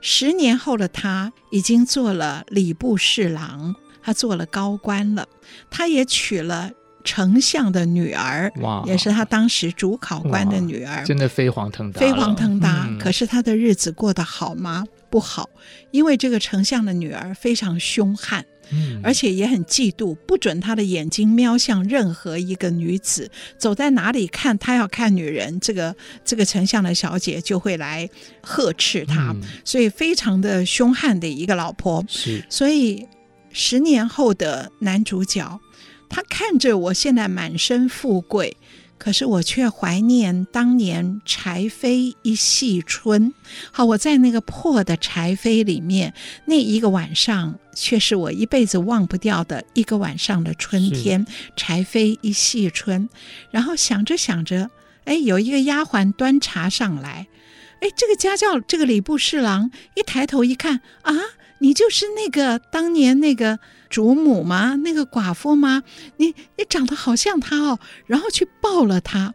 [0.00, 5.28] 十年后的他已经做了礼部侍郎，他做了高官了，
[5.70, 6.72] 他也娶了
[7.04, 12.88] 丞相的女儿，哇，也是他当时主考官的女儿，真的飞黄腾达，飞黄腾达。
[12.98, 14.84] 可是他的日子过得好吗？
[15.08, 15.48] 不好，
[15.92, 18.44] 因为这个丞相的女儿非常凶悍。
[19.02, 28.08] 而且也很嫉妒，不准他的眼睛瞄向任何一个女子，走在哪里看他要看女人，这个这个丞相的小姐就会来
[28.42, 32.04] 呵斥他，嗯、所以非常的凶悍的一个老婆。
[32.08, 33.06] 是，所以
[33.52, 35.60] 十年后的男主角，
[36.08, 38.56] 他看着我现在满身富贵。
[38.98, 43.32] 可是我却怀念当年柴扉一细春。
[43.70, 46.12] 好，我在那个破的柴扉里面，
[46.44, 51.24] 那一个晚上，却是我一辈子忘不掉的一个晚上的春天。
[51.56, 53.08] 柴扉一细春，
[53.50, 54.70] 然后想着想着，
[55.04, 57.28] 哎，有一个丫鬟端茶上来，
[57.80, 61.14] 哎，这个家教这个礼部侍郎一抬头一看，啊，
[61.60, 63.60] 你就是那个当年那个。
[63.88, 64.76] 主母吗？
[64.76, 65.82] 那个寡妇吗？
[66.16, 69.34] 你你长得好像她哦，然后去抱了她，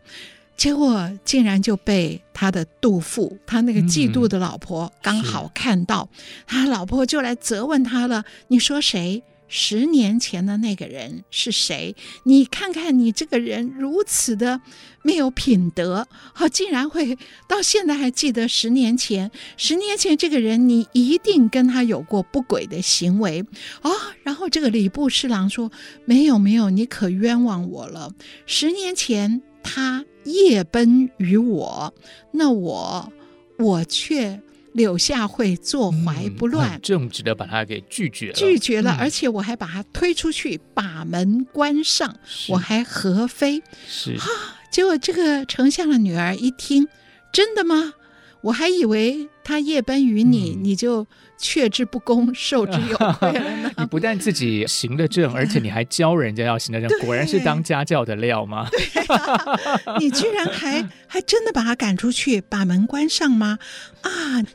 [0.56, 8.24] 结果竟然就被他的妒妇，他那个嫉妒的老婆刚好看到，嗯、他老婆就来责问他了。
[8.48, 9.24] 你说谁？
[9.47, 11.95] 十年前的那个人是谁？
[12.23, 14.62] 你看看你这个人如此的
[15.03, 19.29] 没有品德，好，竟然会到现在还记得十年前。
[19.58, 23.45] 十年前这个人，你一定跟他有过不轨的行为
[23.82, 23.91] 哦。
[24.23, 25.71] 然后这个礼部侍郎说
[26.06, 28.12] ：“没有，没有，你可冤枉我了。
[28.45, 31.93] 十年前他夜奔于我，
[32.32, 33.12] 那我
[33.60, 34.41] 我却。”
[34.73, 42.15] 柳下惠坐怀不乱，嗯、正直的把他给拒绝了，拒绝了，嗯、而且我还把他推出去，把门关上，
[42.49, 44.13] 我还合飞，是。
[44.15, 44.25] 啊，
[44.71, 46.88] 结果这个丞相的女儿一听，
[47.31, 47.93] 真的吗？
[48.41, 51.07] 我还以为他夜奔于你，嗯、你就。
[51.43, 53.71] 却之不恭， 受之有愧了呢。
[53.77, 58.65] 你不但自己行得正，而且你还教人家要行得正，果然是当家教的料吗？
[58.71, 59.60] 对啊，
[59.99, 63.60] 你居然还还真的把他赶出去，把门关上吗？
[64.01, 64.10] 啊，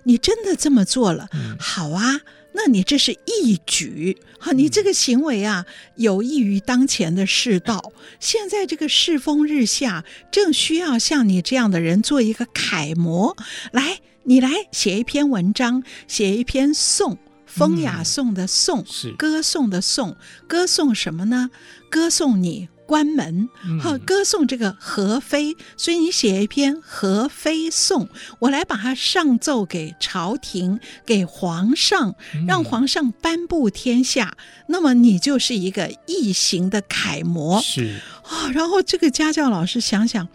[0.05, 1.29] 你真的这么做了？
[1.35, 2.21] 嗯、好啊，
[2.53, 7.93] 那你这是义举，好，你这个行为啊，有益于当前的世道。
[8.19, 13.37] 现在这个世风日下，正需要像你这样的人做一个楷模
[13.73, 14.01] 来。
[14.29, 21.49] 你来写一篇文章，写一篇颂，风雅颂的颂，是歌颂的颂，歌颂什么呢？
[21.91, 23.49] 歌颂你关门，
[23.81, 28.11] 好，歌颂这个和妃，所以你写一篇和妃颂，
[28.41, 32.15] 我来把它上奏给朝廷，给皇上，
[32.47, 34.37] 让皇上颁布天下，
[34.67, 37.63] 那么你就是一个异形的楷模。
[37.63, 40.29] 是啊，然后这个家教老师想想。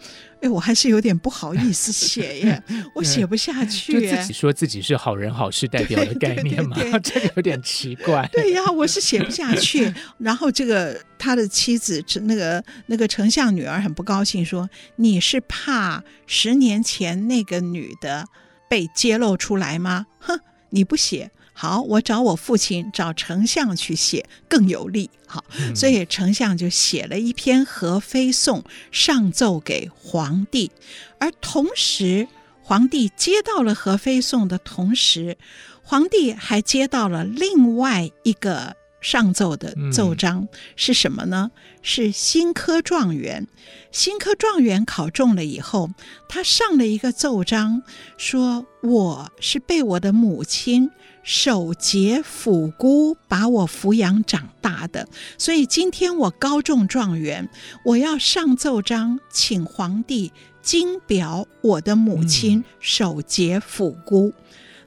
[0.44, 2.62] 哎，我还是有点不好意思 写耶，
[2.94, 3.94] 我写不下去。
[3.94, 8.28] 就自己说自己是好人好事代表的概念嘛， 这个有点奇 怪。
[8.30, 9.90] 对呀，我是写不下去。
[10.18, 18.26] 然后这个他的妻子，那个那个丞相女儿很不高兴，说：“你是怕十年前那个女的
[18.68, 21.30] 被揭露出来吗？”哼，你不写。
[21.56, 25.08] 好，我找我父亲，找丞相去写更有利。
[25.24, 30.72] 好，所以丞相就写了一篇和妃颂，上奏给皇帝。
[31.20, 32.26] 而同时，
[32.60, 35.38] 皇帝接到了和妃颂的同时，
[35.82, 41.52] 皇帝还接到了另外一个上奏的奏章，嗯、是什么呢？
[41.82, 43.46] 是新科状元。
[43.92, 45.90] 新科状元考中了以后，
[46.28, 47.82] 他上了一个奏章，
[48.16, 50.90] 说我是被我的母亲。
[51.24, 55.08] 守节抚孤，把我抚养长大的，
[55.38, 57.48] 所以今天我高中状元，
[57.86, 60.30] 我要上奏章，请皇帝
[60.62, 64.32] 金表我的母亲守节抚孤。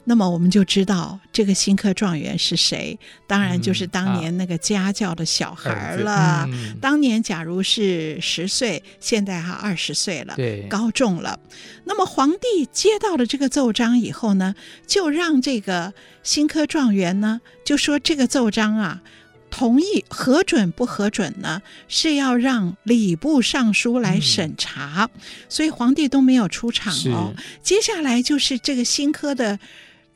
[0.08, 6.46] 那么我们就知道这个新科状元是谁，当然就是当年那个家教的小孩了。
[6.48, 11.38] 嗯啊、当年假如是十岁，现在哈二十岁了，对，高中了。
[11.84, 14.54] 那么皇帝接到了这个奏章以后呢，
[14.86, 19.02] 就让这个新科状元呢，就说这个奏章啊。
[19.50, 21.60] 同意核准不核准呢？
[21.86, 25.20] 是要让礼部尚书来审查，嗯、
[25.50, 27.34] 所以皇帝都没有出场哦。
[27.62, 29.58] 接下来就是这个新科的。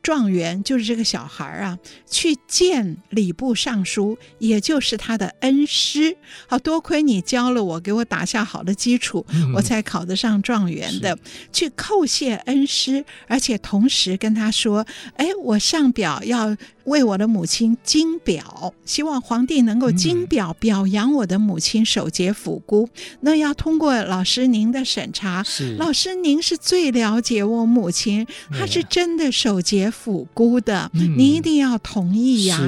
[0.03, 1.79] 状元就是这个小孩啊，
[2.11, 6.17] 去见礼部尚书，也就是他的恩师。
[6.49, 11.17] 好，多亏你教了我，给我打下好的基础，嗯、我才考得上状元的。
[11.53, 14.85] 去叩谢恩师，而且同时跟他说
[15.17, 22.89] ：“哎，我上表要为我的母亲金表，希望皇帝能够金表表扬我的母亲守节抚孤。
[22.95, 32.59] 嗯、那要通过老师您的审查，是老师您是最了解我母亲，她是真的守节。”抚孤的，您一定要同意呀、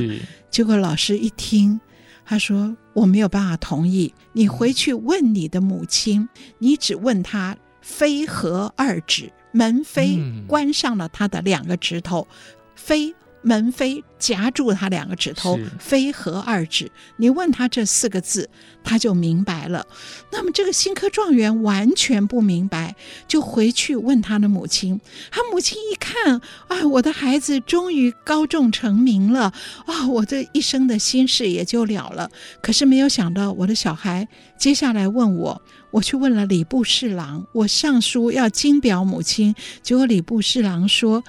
[0.50, 1.80] 结果老师一听，
[2.24, 12.28] 他说：“我没有办法同意，你回去问你的母亲，你只问她‘非’何‘二指’，门扉关上了他的两个指头，
[12.76, 13.14] 非。”
[13.44, 16.90] 门扉夹住他两个指头，非和二指。
[17.18, 18.48] 你问他这四个字，
[18.82, 19.86] 他就明白了。
[20.32, 22.96] 那么这个新科状元完全不明白，
[23.28, 24.98] 就回去问他的母亲。
[25.30, 29.52] 他母亲一看，啊，我的孩子终于高中成名了，
[29.84, 32.30] 啊，我这一生的心事也就了了。
[32.62, 34.26] 可是没有想到，我的小孩
[34.58, 41.22] 接下来问我，我去问了礼部侍郎，我上书要金表母亲，结果礼部侍郎说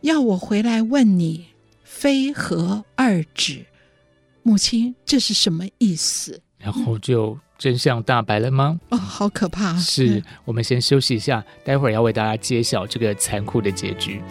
[0.00, 1.49] 要我回来问你。
[2.00, 3.66] 非和二指，
[4.42, 6.40] 母亲，这是什么意思？
[6.56, 8.80] 然后就真相大白了吗？
[8.88, 9.76] 哦，好可怕！
[9.76, 14.22] 是，嗯，我们先休息一下，待会儿要为大家揭晓这个残酷的结局。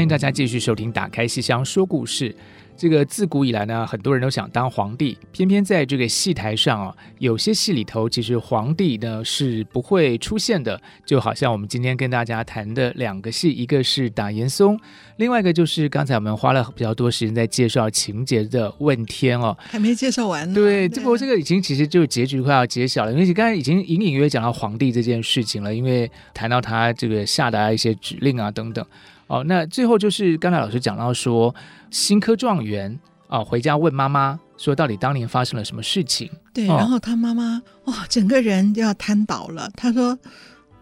[0.00, 2.30] 欢迎大家继续收听《打开戏箱说故事》。
[2.74, 10.80] 这个自古以来呢，很多人都想当皇帝，偏偏在这个戏台上啊，有些戏里头其实皇帝呢是不会出现的。
[11.04, 14.80] 就好像我们今天跟大家谈的两个戏，一个是打严嵩，
[15.18, 20.54] 另外一个就是刚才我们花了比较多时间在介绍情节的问天哦，还没介绍完呢。
[20.54, 28.82] 对，这不过这个已经其实就结局快要揭晓了，因为你刚才已经隐隐约约讲到皇帝这件事情了，因为谈到他这个下达一些指令啊等等。
[29.30, 31.54] 哦，那最后就是刚才老师讲到说，
[31.88, 36.28] 新科状元啊、哦、回家问妈妈说，到底当年发生了什么事情？
[36.52, 39.70] 对，然后他妈妈哇、哦，整个人就要瘫倒了。
[39.76, 40.18] 他说：“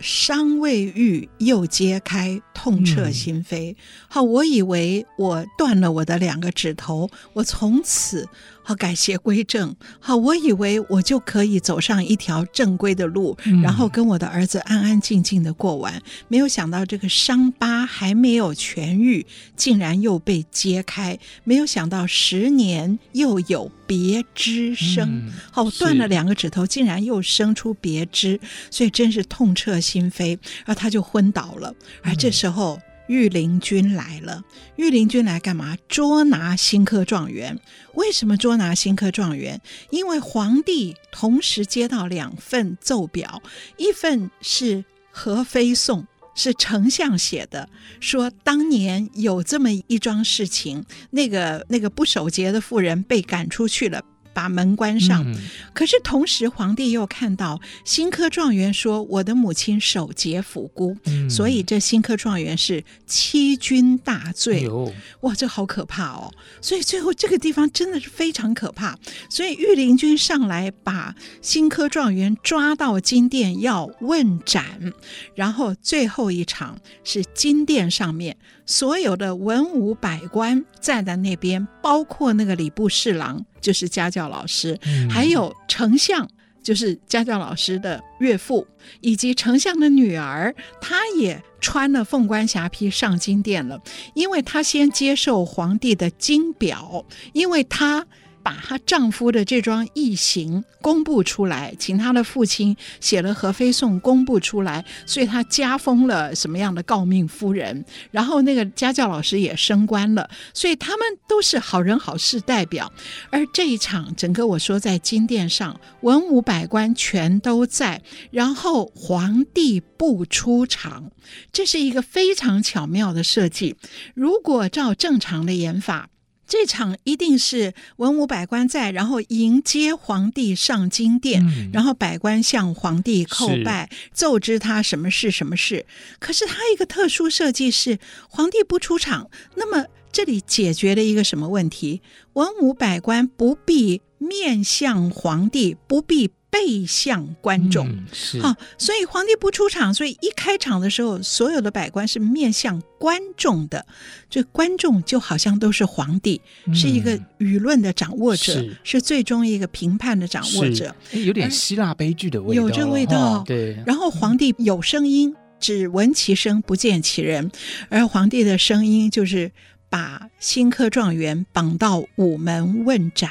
[0.00, 3.72] 伤未愈，又揭开，痛彻心扉。
[3.72, 3.76] 嗯、
[4.08, 8.26] 好，我以为我断了我的两个指头，我从此。”
[8.68, 9.74] 好，改邪归正。
[9.98, 16.02] 好，我以为我就可以走上一条正规的路，嗯、然后跟我的儿子安安静静的过完。
[16.28, 19.24] 没有想到这个伤疤还没有痊愈，
[19.56, 21.18] 竟然又被揭开。
[21.44, 25.08] 没有想到十年又有别枝生。
[25.28, 28.38] 嗯、好，断了两个指头，竟然又生出别枝，
[28.70, 30.38] 所以真是痛彻心扉。
[30.66, 31.74] 然后他就昏倒了。
[32.02, 32.74] 而这时候。
[32.74, 34.44] 嗯御林军来了，
[34.76, 35.76] 御林军来干嘛？
[35.88, 37.58] 捉拿新科状元。
[37.94, 39.60] 为什么捉拿新科状元？
[39.90, 43.42] 因为皇帝同时接到两份奏表，
[43.76, 54.04] 一份是和妃送，是丞相写的，说当年有这么一桩事情，那个那个不守节的妇人被赶出去了。
[54.38, 55.34] 把门关上，嗯、
[55.74, 64.64] 可是同时皇帝又看到新科状元说：“我的母亲守节抚孤，嗯、所以这新科状元是欺君大罪。
[64.64, 66.32] 哎”哇，这好可怕哦！
[66.60, 68.96] 所以最后这个地方真的是非常可怕。
[69.28, 74.92] 所以御林军上来把新科状元抓到金殿要问斩，
[75.34, 78.36] 然后最后一场是金殿上面。
[78.68, 86.28] 所有的文武百官站在那边，包括那个礼部侍郎，就是家教老师，嗯、还有丞相，
[86.62, 88.66] 就是家教老师的岳父，
[89.00, 93.80] 以及丞相的女儿，她也穿了凤冠霞帔上金殿了，
[94.12, 98.06] 因为她先接受皇帝的金表，因为她。
[98.48, 112.90] 把她丈夫的这桩异行公布出来，请她的父亲写了和非讼公布出来，所以她加封了什么样的诰命夫人，然后那个家教老师也升官了，所以他们都是好人好事代表。
[113.28, 121.10] 而这一场整个我说在金殿上，文武百官全都在，然后皇帝不出场，
[121.52, 123.76] 这是一个非常巧妙的设计。
[124.14, 126.08] 如果照正常的演法，
[126.48, 135.84] 这场一定是文武百官在，然后迎接皇帝上金殿，嗯、然后百官向皇帝叩拜，奏知他什么事什么事。
[136.18, 137.98] 可是他一个特殊设计是
[138.30, 142.00] 皇帝不出场，那么这里解决了一个什么问题？
[142.32, 146.30] 文武百官不必面向皇帝，不必。
[146.50, 148.40] 背向观众，嗯、是。
[148.40, 153.84] 好，所以皇帝不出场，所以一开场的时候，所有的百官是面向观众的，
[154.30, 163.76] 这观众就好像都是皇帝，嗯、是一个舆论的掌握者，是，是最终一个评判的掌握者，有点希腊悲剧的味道，有这味道，哦、对。
[163.86, 167.50] 然后皇帝有声音，只闻其声不见其人，
[167.90, 169.52] 而皇帝的声音就是
[169.90, 173.30] 把新科状元绑到午门问斩，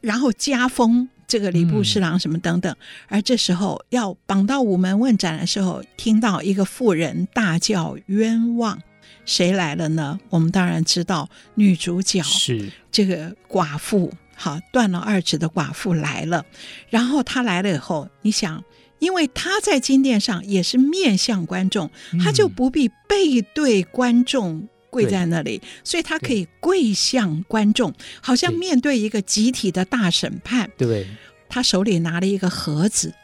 [0.00, 1.08] 然后加封。
[1.28, 2.76] 这个礼部侍郎什么等等，嗯、
[3.08, 8.80] 而这时候要绑到午门问斩的时候，听到一个妇人大叫冤枉，
[9.26, 10.18] 谁来了呢？
[10.30, 16.46] 我们当然知道，女主角是这个寡妇，好断了二指的寡妇来了。
[16.88, 18.64] 然后她来了以后，你想，
[18.98, 21.90] 因为她在金殿上也是面向观众，
[22.24, 24.66] 她就不必背对观众。
[24.90, 30.70] 跪在那里，所以他可以跪向观众，好像面对一个集体的大审判。
[30.76, 31.06] 对，
[31.48, 33.14] 他手里拿了一个盒子，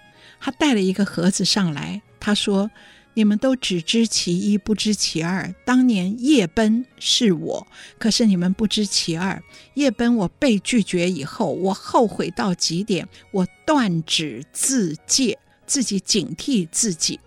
[0.41, 2.03] 他带了一个盒子上来。
[2.21, 2.71] 他说
[3.15, 5.55] ：“你们都只知其一，不知其二。
[5.65, 7.67] 当年夜奔是我，
[7.99, 9.43] 可是你们不知其二。
[9.75, 17.21] 夜奔我被拒绝以后，我后悔到极点，我断指自戒，自己警惕自己。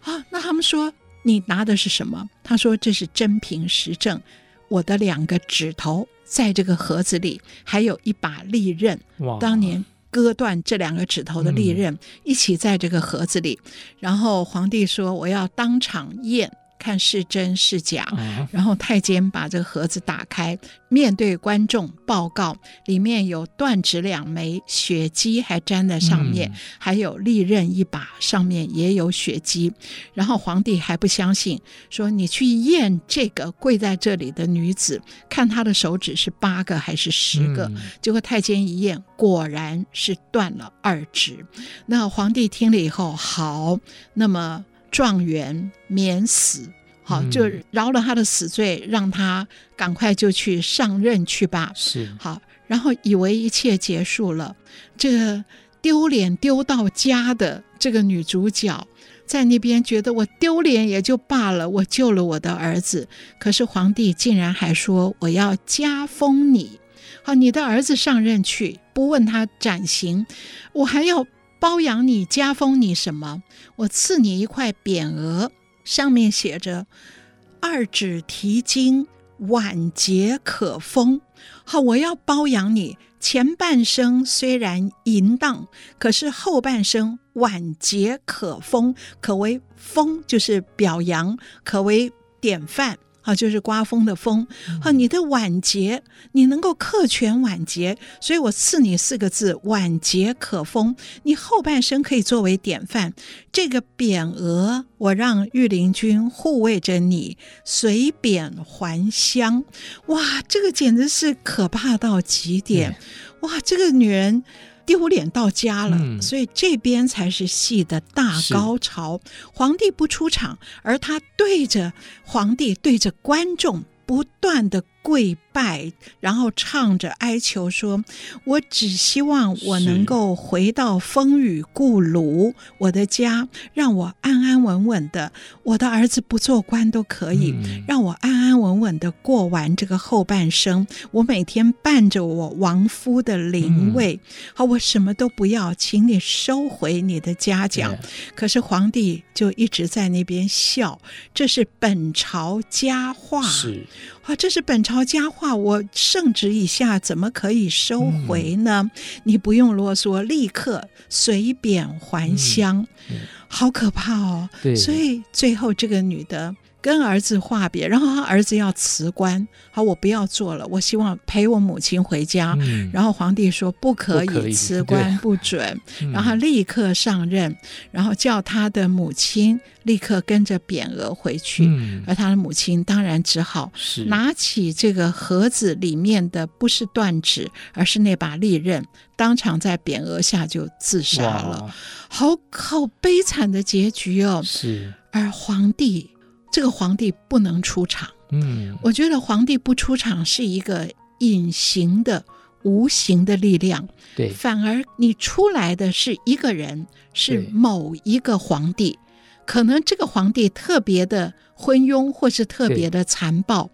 [0.00, 2.28] 啊，那他们说。”你拿的是什么？
[2.42, 4.20] 他说：“这是真凭实证，
[4.68, 8.98] 我的两个指头在这个盒子里，还有一把利刃。
[9.38, 13.58] 当年割断这两个指头的利刃，嗯、一起在这个盒子里。
[13.98, 16.50] 然后皇帝说：‘我要当场验。’”
[16.80, 18.08] 看是真是假，
[18.50, 20.58] 然后太监把这个盒子打开，
[20.88, 22.56] 面对观众报告，
[22.86, 29.70] 里面有断指两枚，血迹还粘在上面，嗯、还有利刃一把，上面也有血迹。
[30.14, 31.60] 然后皇帝还不相信，
[31.90, 41.44] 说：“你去验这个跪在这里的女子，看她的手指是八个还是十个？”嗯、结果太监一验，果然是断了二指。
[41.84, 43.78] 那皇帝听了以后，好，
[44.14, 44.64] 那么。
[44.90, 46.68] 状元免死，
[47.02, 51.72] 好，就饶了他的死罪，嗯、让他赶快就去上任去吧。
[51.74, 54.56] 是好，然后以为一切结束了，
[54.96, 55.44] 这个
[55.80, 58.86] 丢脸丢到家的这个女主角，
[59.26, 66.80] 在那边觉得我丢脸也就罢了，我救了我的儿子，可是皇帝竟然还说我要加封你，
[67.22, 70.26] 好，你的儿子上任去，不问他斩刑，
[70.72, 71.26] 我还要。
[71.60, 73.42] 包养你，加封你什么？
[73.76, 75.52] 我赐你一块匾额，
[75.84, 76.86] 上面写着
[77.60, 79.06] “二指提经，
[79.38, 81.20] 晚节可封”。
[81.64, 92.98] 好，我要包养你，前半生虽然淫荡，可是后半生晚节可封，可为封，就是表扬，可为典范。
[93.22, 94.46] 啊，就是刮风的风。
[94.82, 96.02] 啊，你的晚节，
[96.32, 100.96] 你能够克全晚节，所以我赐你四个字：晚节可风。
[101.22, 103.12] 你后半生可以作为典范。
[103.52, 109.64] 这个匾额，我让御林军护卫着你，随匾还乡。
[110.06, 112.96] 哇，这个简直是可怕到极点！
[113.40, 114.44] 哇，这个女人。
[114.90, 119.20] 丢脸到家了，嗯、所以这边才是戏的大高潮。
[119.54, 121.92] 皇帝不出场，而他对着
[122.24, 124.82] 皇帝，对着观众，不断的。
[125.02, 128.04] 跪拜，然后唱着哀求说
[128.44, 135.32] ：“我只希望我能够回到风雨故庐，我的家，让我安安稳稳的。
[135.64, 140.86] 我的儿子不做官都可以，嗯、让我安安稳稳的过完这个后半生。
[141.10, 147.90] 我每天伴着我亡夫的灵位，嗯、好，我什么都不要，请你收回你的嘉奖。
[147.96, 151.00] 对可是皇帝就一直在那边笑，
[151.34, 153.42] 这是本朝佳话。
[153.42, 153.86] 是。”
[154.30, 158.82] 啊，这是本朝佳话，我圣旨以下，怎么可以收回呢？
[158.84, 158.90] 嗯、
[159.24, 162.86] 你不用啰嗦，立刻随贬还乡。
[163.10, 163.16] 嗯、
[163.48, 164.48] 好可怕哦！
[164.76, 172.56] 所以最后这个女的跟儿子话别，然后他儿子要辞官，好，我不要做了，我希望陪我母亲回家。
[172.60, 175.78] 嗯、然后皇帝说不可以辞官不准，
[176.12, 177.54] 然后立刻上任，
[177.90, 181.66] 然后叫他的母亲立刻跟着匾额回去。
[181.66, 183.70] 嗯、而他的母亲当然只好
[184.06, 188.84] 拿起这个盒子里面的不是断指，而是那把利刃，
[189.16, 191.72] 当场在匾额下就自杀了。
[192.08, 194.40] 好好悲惨的结局哦。
[194.42, 196.10] 是，而皇帝。
[196.50, 202.24] 这个皇帝不能出场，嗯，我觉得皇帝不出场是一个隐形的、
[202.62, 208.98] 无形的力量，对，反而你出来的是一个人，是某一个皇帝，
[209.46, 213.70] 可能这个皇帝特别的昏庸，或是特别的残暴。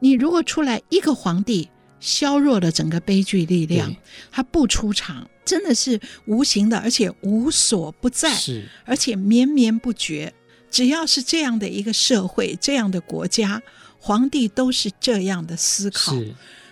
[0.00, 1.68] 你如果出来一个皇帝，
[2.00, 3.94] 削弱了整个悲剧力量，
[4.30, 10.32] 他不出场，真的是无形的，而且无所不在，是，而且绵绵不绝。
[10.72, 13.62] 只要是这样的一个社会，这样的国家，
[14.00, 16.16] 皇帝都是这样的思考。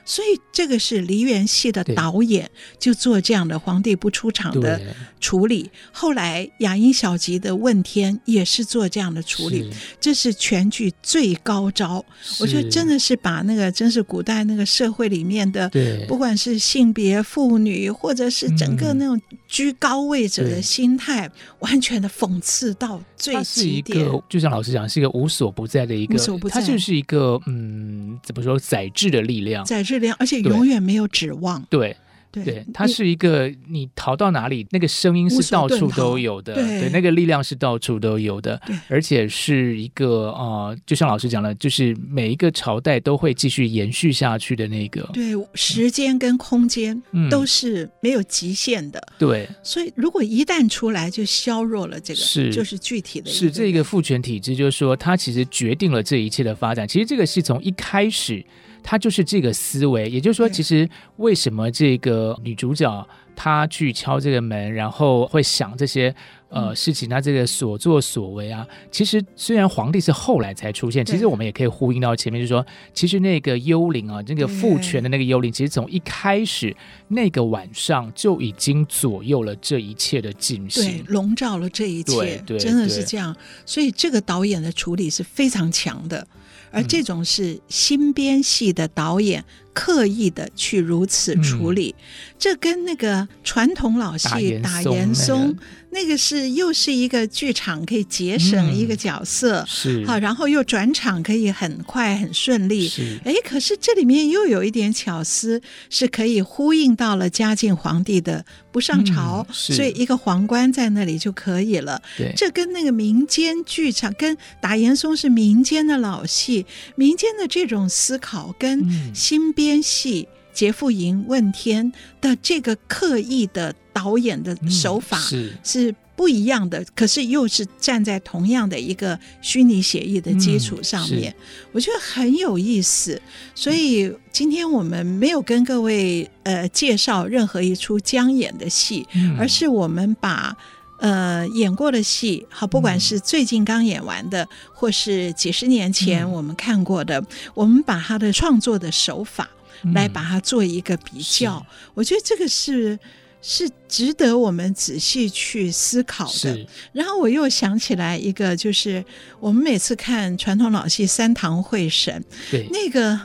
[0.06, 4.80] 所以这个是梨园戏的导演就做这样的皇帝不出场的
[5.20, 5.70] 处理。
[5.92, 12.04] 后来雅音小集的问天也是做这样的处理，这是全剧最高招。
[12.40, 15.70] 我觉得真的是把那个真是古代那个社会里面的，
[16.08, 24.04] 不管是性别、妇女，或者是整个那种居高位者的心态，完全的讽刺到最极点。
[24.28, 26.18] 就像老师讲，是一个无所不在的一个，
[26.48, 30.00] 他就是一个嗯，怎么说宰制的力量，宰制。
[30.18, 31.62] 而且永远没有指望。
[31.68, 31.80] 对。
[31.80, 31.96] 对，
[32.32, 45.02] 对，它是一个你逃到哪里，那个声音是到处都有的，对，对，那个力量是到处都有的，对，而且是一个啊、呃，就像老师讲的，就是每一个朝代都会继续延续下去的那个。
[45.12, 49.00] 对，时间跟空间都是没有极限的。
[49.00, 53.28] 嗯、对，所以如果一旦出来，就削弱了这个，是就是具体的。
[53.28, 56.86] 是这个父权体制，就是说它其实决定了这一切的发展。
[56.86, 58.44] 其实这个是从一开始。
[58.82, 66.14] 他就是这个思维，也就是说，其实为什么这个女主角她去敲这个门，然后会想这些
[66.50, 76.74] 呃事情，她这个所作所为啊，其实虽然皇帝是后来才出现，其实我们也可以呼应到前面，就是说，其实那个幽灵啊，那个父权的那个幽灵，其实从一开始
[77.08, 83.34] 那个晚上就已经左右了这一切的进行，对，笼罩了这一切，对对，真的是这样。
[83.64, 86.26] 所以这个导演的处理是非常强的。
[86.70, 89.44] 而这种是新编戏的导演
[89.80, 92.04] 刻意的去如此处理，嗯、
[92.38, 95.56] 这跟那个传统老戏打严嵩。
[95.92, 96.10] 那个。
[96.20, 100.06] 是又是一个剧场可以节省一个角色，嗯、是。
[100.06, 102.86] 好，然后又转场可以很快很顺利。
[102.86, 112.00] 是，哎，可是这里面又有一点巧思，是可以呼应到了嘉靖皇帝的不上朝，嗯、所以一个皇冠在那里就可以了。
[112.18, 116.66] 对，这跟那个民间剧场，跟打严嵩是民间的老戏，
[116.96, 120.28] 民间的这种思考，跟新编戏。
[120.30, 121.90] 嗯劫富营问天
[122.20, 125.16] 的这个刻意的导演的手法
[125.62, 133.22] 是不一样的，嗯、可是又是站在同样的一个虚拟写意的基础上面，嗯、我觉得很有意思。
[133.54, 140.54] 所以今天我们没有跟各位呃介绍任何一出将演的戏，嗯、而是我们把
[140.98, 149.48] 呃演过的戏，好，不管是最近刚演完的，嗯、或是几十年前我们看过的，嗯、我们把他的创作的手法。
[149.94, 152.98] 来把它做一个比较，嗯、我觉得这个是
[153.42, 156.66] 是值得我们仔细去思考的。
[156.92, 159.04] 然后我又想起来一个，就是
[159.38, 163.20] 我们每次看传统老戏《三堂会审》，对那个。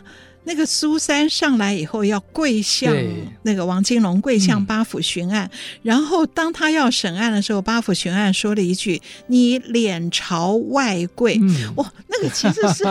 [0.45, 2.95] 那个苏三上来以后要跪向
[3.43, 5.49] 那个王金龙，跪向八府巡按，嗯、
[5.83, 11.37] 然后当他要审案的时候，八府巡按说了一句：“你脸朝外跪。
[11.41, 12.83] 嗯”哇，那个其实是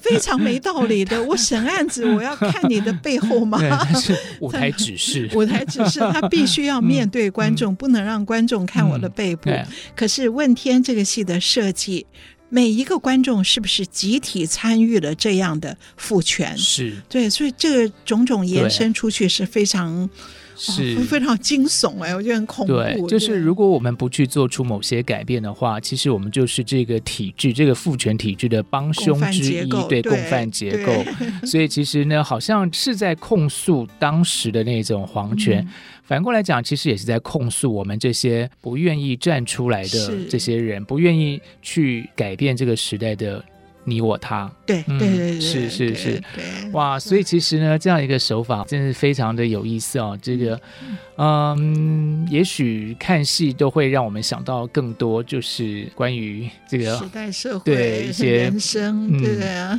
[0.00, 1.20] 非常没道理的。
[1.24, 3.58] 我审案子，我要看你的背后吗？
[3.98, 9.50] 是舞台指示， 舞台指示，他必须要面对观众，嗯、不能让观众看我的背部。
[9.50, 12.06] 嗯、可是问天这个戏的设计。
[12.48, 16.56] 每一个观众是不是集体参与了这样的赋权？
[16.56, 20.08] 是对，所以这个种种延伸出去是非常
[20.58, 22.74] 是、哦、非常惊悚哎，我觉得很恐怖。
[22.74, 30.92] 对，就是如果我们不去做出某些改变的话，其实我们就是这个体制，这个父权体制的帮凶之一，对，共犯结构。
[31.46, 35.62] 所以其实呢，好像是在控诉当时的那种皇权。
[35.62, 35.68] 嗯
[36.08, 43.44] 反过来讲，其实也是在控诉我们这些不愿意站出来的这些人，不愿意去改变这个时代的
[43.88, 44.50] 你我他。
[44.66, 46.98] 对对对对，是是是，对哇！
[46.98, 50.18] 所以其实呢，这样一个手法真是非常的有意思哦。
[50.20, 50.60] 这个，
[51.16, 59.78] 嗯，也许看戏都会让我们想到更多，就是关于这个时代社会对一些人生，对啊，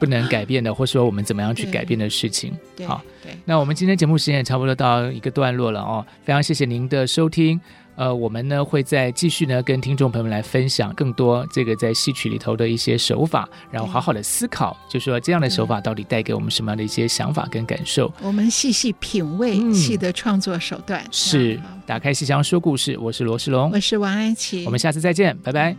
[0.00, 2.52] 不能改变的，或者说我们怎么样去改变的事情。
[2.84, 6.04] 好，对，那我们今天节目时间也差不多到一个段落了哦。
[6.24, 7.60] 非常谢谢您的收听。
[7.96, 18.12] 呃，我们呢会再继续呢跟听众朋友们来分享更多这个在戏曲里头的一些手法，然后好好的思考，就说这样的手法到底带给我们什么样的一些想法跟感受。
[18.20, 21.02] 我们细细品味戏的创作手段。
[21.02, 25.76] 嗯、是，打开戏箱说故事，我是罗世龙，我是王安琪，我们下次再见，拜拜。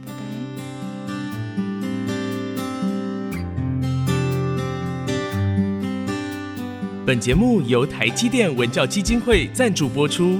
[7.06, 10.40] 本节目由台积电文教基金会赞助播出。